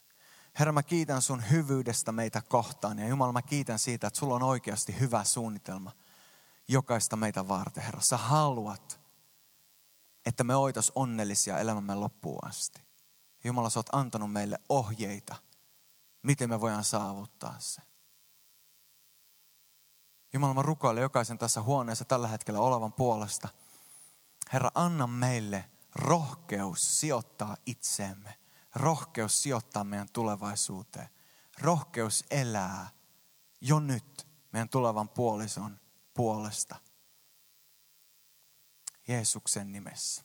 Herra, 0.59 0.73
mä 0.73 0.83
kiitän 0.83 1.21
sun 1.21 1.49
hyvyydestä 1.51 2.11
meitä 2.11 2.41
kohtaan. 2.41 2.99
Ja 2.99 3.07
Jumala, 3.07 3.31
mä 3.31 3.41
kiitän 3.41 3.79
siitä, 3.79 4.07
että 4.07 4.19
sulla 4.19 4.35
on 4.35 4.43
oikeasti 4.43 4.99
hyvä 4.99 5.23
suunnitelma 5.23 5.91
jokaista 6.67 7.15
meitä 7.15 7.47
varten. 7.47 7.83
Herra, 7.83 8.01
sä 8.01 8.17
haluat, 8.17 8.99
että 10.25 10.43
me 10.43 10.55
oitas 10.55 10.91
onnellisia 10.95 11.59
elämämme 11.59 11.95
loppuun 11.95 12.47
asti. 12.47 12.81
Jumala, 13.43 13.69
sä 13.69 13.79
oot 13.79 13.89
antanut 13.91 14.31
meille 14.31 14.59
ohjeita, 14.69 15.35
miten 16.23 16.49
me 16.49 16.61
voidaan 16.61 16.83
saavuttaa 16.83 17.55
se. 17.59 17.81
Jumala, 20.33 20.53
mä 20.53 20.61
rukoilen 20.61 21.01
jokaisen 21.01 21.37
tässä 21.37 21.61
huoneessa 21.61 22.05
tällä 22.05 22.27
hetkellä 22.27 22.59
olevan 22.59 22.93
puolesta. 22.93 23.49
Herra, 24.53 24.71
anna 24.75 25.07
meille 25.07 25.65
rohkeus 25.95 26.99
sijoittaa 26.99 27.57
itseemme 27.65 28.42
rohkeus 28.75 29.43
sijoittaa 29.43 29.83
meidän 29.83 30.09
tulevaisuuteen. 30.13 31.09
Rohkeus 31.59 32.25
elää 32.31 32.89
jo 33.61 33.79
nyt 33.79 34.27
meidän 34.51 34.69
tulevan 34.69 35.09
puolison 35.09 35.79
puolesta. 36.13 36.75
Jeesuksen 39.07 39.71
nimessä. 39.71 40.23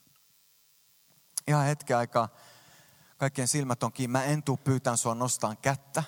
Ihan 1.46 1.64
hetken 1.64 1.96
aikaa 1.96 2.28
kaikkien 3.18 3.48
silmät 3.48 3.82
on 3.82 3.92
kiinni. 3.92 4.12
Mä 4.12 4.24
en 4.24 4.42
tuu 4.42 4.56
pyytään 4.56 4.98
sua 4.98 5.14
nostaan 5.14 5.56
kättä, 5.56 6.02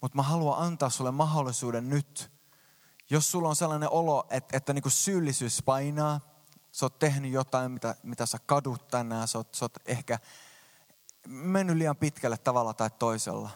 mutta 0.00 0.16
mä 0.16 0.22
haluan 0.22 0.58
antaa 0.58 0.90
sulle 0.90 1.10
mahdollisuuden 1.10 1.88
nyt. 1.88 2.32
Jos 3.10 3.30
sulla 3.30 3.48
on 3.48 3.56
sellainen 3.56 3.90
olo, 3.90 4.26
että, 4.30 4.56
että 4.56 4.72
niin 4.72 4.82
kuin 4.82 4.92
syyllisyys 4.92 5.62
painaa, 5.62 6.20
sä 6.72 6.86
oot 6.86 6.98
tehnyt 6.98 7.32
jotain, 7.32 7.72
mitä, 7.72 7.94
mitä 8.02 8.26
sä 8.26 8.38
kadut 8.46 8.88
tänään, 8.88 9.28
sä 9.28 9.38
oot, 9.38 9.54
sä 9.54 9.64
oot 9.64 9.78
ehkä 9.86 10.18
mennyt 11.26 11.76
liian 11.76 11.96
pitkälle 11.96 12.38
tavalla 12.38 12.74
tai 12.74 12.90
toisella. 12.98 13.50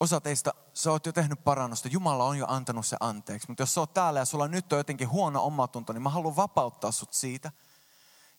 Osa 0.00 0.20
teistä, 0.20 0.52
sä 0.74 0.90
oot 0.90 1.06
jo 1.06 1.12
tehnyt 1.12 1.44
parannusta. 1.44 1.88
Jumala 1.88 2.24
on 2.24 2.38
jo 2.38 2.46
antanut 2.48 2.86
se 2.86 2.96
anteeksi. 3.00 3.48
Mutta 3.48 3.62
jos 3.62 3.74
sä 3.74 3.80
oot 3.80 3.94
täällä 3.94 4.20
ja 4.20 4.24
sulla 4.24 4.48
nyt 4.48 4.72
on 4.72 4.78
jotenkin 4.78 5.08
huono 5.08 5.44
omatunto, 5.44 5.92
niin 5.92 6.02
mä 6.02 6.10
haluan 6.10 6.36
vapauttaa 6.36 6.92
sut 6.92 7.12
siitä. 7.12 7.52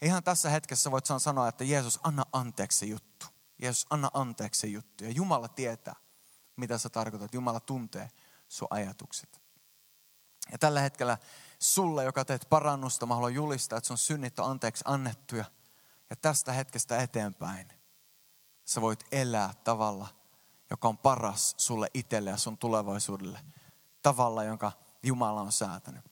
Ihan 0.02 0.24
tässä 0.24 0.50
hetkessä 0.50 0.92
voit 0.92 1.06
sanoa, 1.18 1.48
että 1.48 1.64
Jeesus, 1.64 2.00
anna 2.04 2.24
anteeksi 2.32 2.78
se 2.78 2.86
juttu. 2.86 3.26
Jeesus, 3.62 3.86
anna 3.90 4.12
anteeksi 4.14 4.62
se 4.62 4.68
juttu. 4.68 5.04
Ja 5.04 5.10
Jumala 5.10 5.48
tietää, 5.48 5.96
mitä 6.56 6.78
sä 6.78 6.90
tarkoitat. 6.90 7.34
Jumala 7.34 7.60
tuntee 7.60 8.10
sun 8.48 8.68
ajatukset. 8.72 9.42
Ja 10.52 10.58
tällä 10.58 10.82
hetkellä 10.82 11.18
sulle, 11.60 12.04
joka 12.04 12.26
teet 12.26 12.46
parannusta, 12.50 13.06
mä 13.06 13.14
haluan 13.14 13.34
julistaa, 13.34 13.78
että 13.78 13.88
sun 13.88 13.98
synnit 13.98 14.40
on 14.40 14.52
anteeksi 14.52 14.84
annettuja. 14.88 15.46
Ja 16.10 16.16
tästä 16.16 16.52
hetkestä 16.52 17.02
eteenpäin 17.02 17.75
sä 18.66 18.82
voit 18.82 19.06
elää 19.12 19.54
tavalla, 19.64 20.08
joka 20.70 20.88
on 20.88 20.98
paras 20.98 21.56
sulle 21.58 21.88
itselle 21.94 22.30
ja 22.30 22.38
sun 22.38 22.58
tulevaisuudelle. 22.58 23.40
Tavalla, 24.02 24.44
jonka 24.44 24.72
Jumala 25.04 25.42
on 25.42 25.52
säätänyt. 25.52 26.06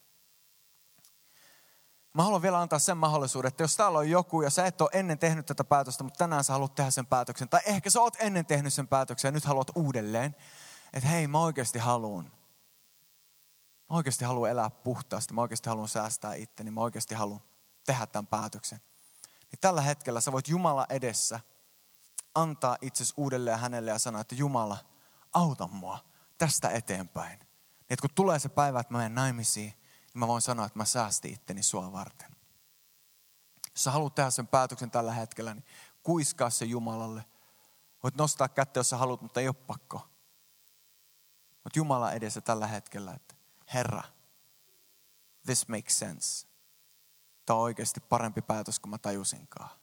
Mä 2.14 2.24
haluan 2.24 2.42
vielä 2.42 2.62
antaa 2.62 2.80
sen 2.80 2.98
mahdollisuuden, 2.98 3.48
että 3.48 3.64
jos 3.64 3.76
täällä 3.76 4.00
on 4.00 4.10
joku 4.10 4.42
ja 4.42 4.50
sä 4.50 4.66
et 4.66 4.82
ole 4.82 4.90
ennen 4.94 5.20
tehnyt 5.20 5.46
tätä 5.46 5.64
päätöstä, 5.64 6.04
mutta 6.04 6.18
tänään 6.18 6.44
sä 6.44 6.54
haluat 6.54 6.76
tehdä 6.76 6.92
sen 6.92 7.06
päätöksen, 7.06 7.50
tai 7.50 7.62
ehkä 7.66 7.90
sä 7.90 8.02
oot 8.02 8.18
ennen 8.20 8.46
tehnyt 8.46 8.74
sen 8.74 8.88
päätöksen 8.88 9.28
ja 9.28 9.32
nyt 9.32 9.46
haluat 9.46 9.72
uudelleen, 9.76 10.36
että 10.94 11.10
hei, 11.10 11.28
mä 11.28 11.40
oikeasti 11.40 11.80
haluan. 11.80 12.26
Mä 13.90 13.96
oikeasti 13.96 14.26
haluan 14.26 14.50
elää 14.50 14.70
puhtaasti, 14.70 15.34
mä 15.34 15.42
oikeasti 15.42 15.70
haluan 15.70 15.88
säästää 15.88 16.34
itteni, 16.34 16.72
mä 16.72 16.82
oikeasti 16.82 17.16
haluan 17.16 17.42
tehdä 17.86 18.06
tämän 18.06 18.28
päätöksen. 18.28 18.82
Niin 19.52 19.60
tällä 19.62 19.82
hetkellä 19.82 20.22
sä 20.22 20.32
voit 20.32 20.48
Jumala 20.48 20.86
edessä– 20.90 21.40
antaa 22.36 22.78
itsesi 22.82 23.14
uudelleen 23.18 23.60
hänelle 23.60 23.92
ja 23.92 24.00
sanoa, 24.00 24.22
että 24.22 24.36
Jumala, 24.36 24.78
auta 25.34 25.68
mua 25.68 26.00
tästä 26.38 26.70
eteenpäin. 26.70 27.40
Niin, 27.40 27.48
että 27.90 28.02
kun 28.02 28.16
tulee 28.16 28.40
se 28.40 28.50
päivä, 28.50 28.80
että 28.80 28.94
mä 28.94 28.98
menen 28.98 29.16
naimisiin, 29.16 29.70
niin 29.70 30.20
mä 30.20 30.28
voin 30.28 30.42
sanoa, 30.42 30.66
että 30.66 30.80
mä 30.80 30.86
säästin 30.86 31.34
itteni 31.34 31.64
sua 31.64 31.92
varten. 31.92 32.36
Jos 33.72 33.84
sä 33.84 33.92
haluat 33.92 34.16
tehdä 34.16 34.30
sen 34.30 34.48
päätöksen 34.48 34.92
tällä 34.92 35.14
hetkellä, 35.14 35.54
niin 35.54 35.66
kuiskaa 36.04 36.50
se 36.50 36.66
Jumalalle. 36.66 37.26
Voit 38.04 38.16
nostaa 38.16 38.50
kättä, 38.50 38.80
jos 38.80 38.90
sä 38.90 38.98
haluat, 38.98 39.22
mutta 39.22 39.40
ei 39.40 39.48
ole 39.48 39.56
pakko. 39.56 40.08
Mutta 41.64 41.80
Jumala 41.80 42.12
edessä 42.12 42.42
tällä 42.42 42.68
hetkellä, 42.68 43.14
että 43.14 43.36
Herra, 43.74 44.04
this 45.46 45.68
makes 45.68 46.00
sense. 46.00 46.48
Tämä 47.46 47.58
on 47.58 47.64
oikeasti 47.64 48.00
parempi 48.00 48.42
päätös 48.42 48.80
kuin 48.80 48.90
mä 48.90 48.98
tajusinkaan. 48.98 49.83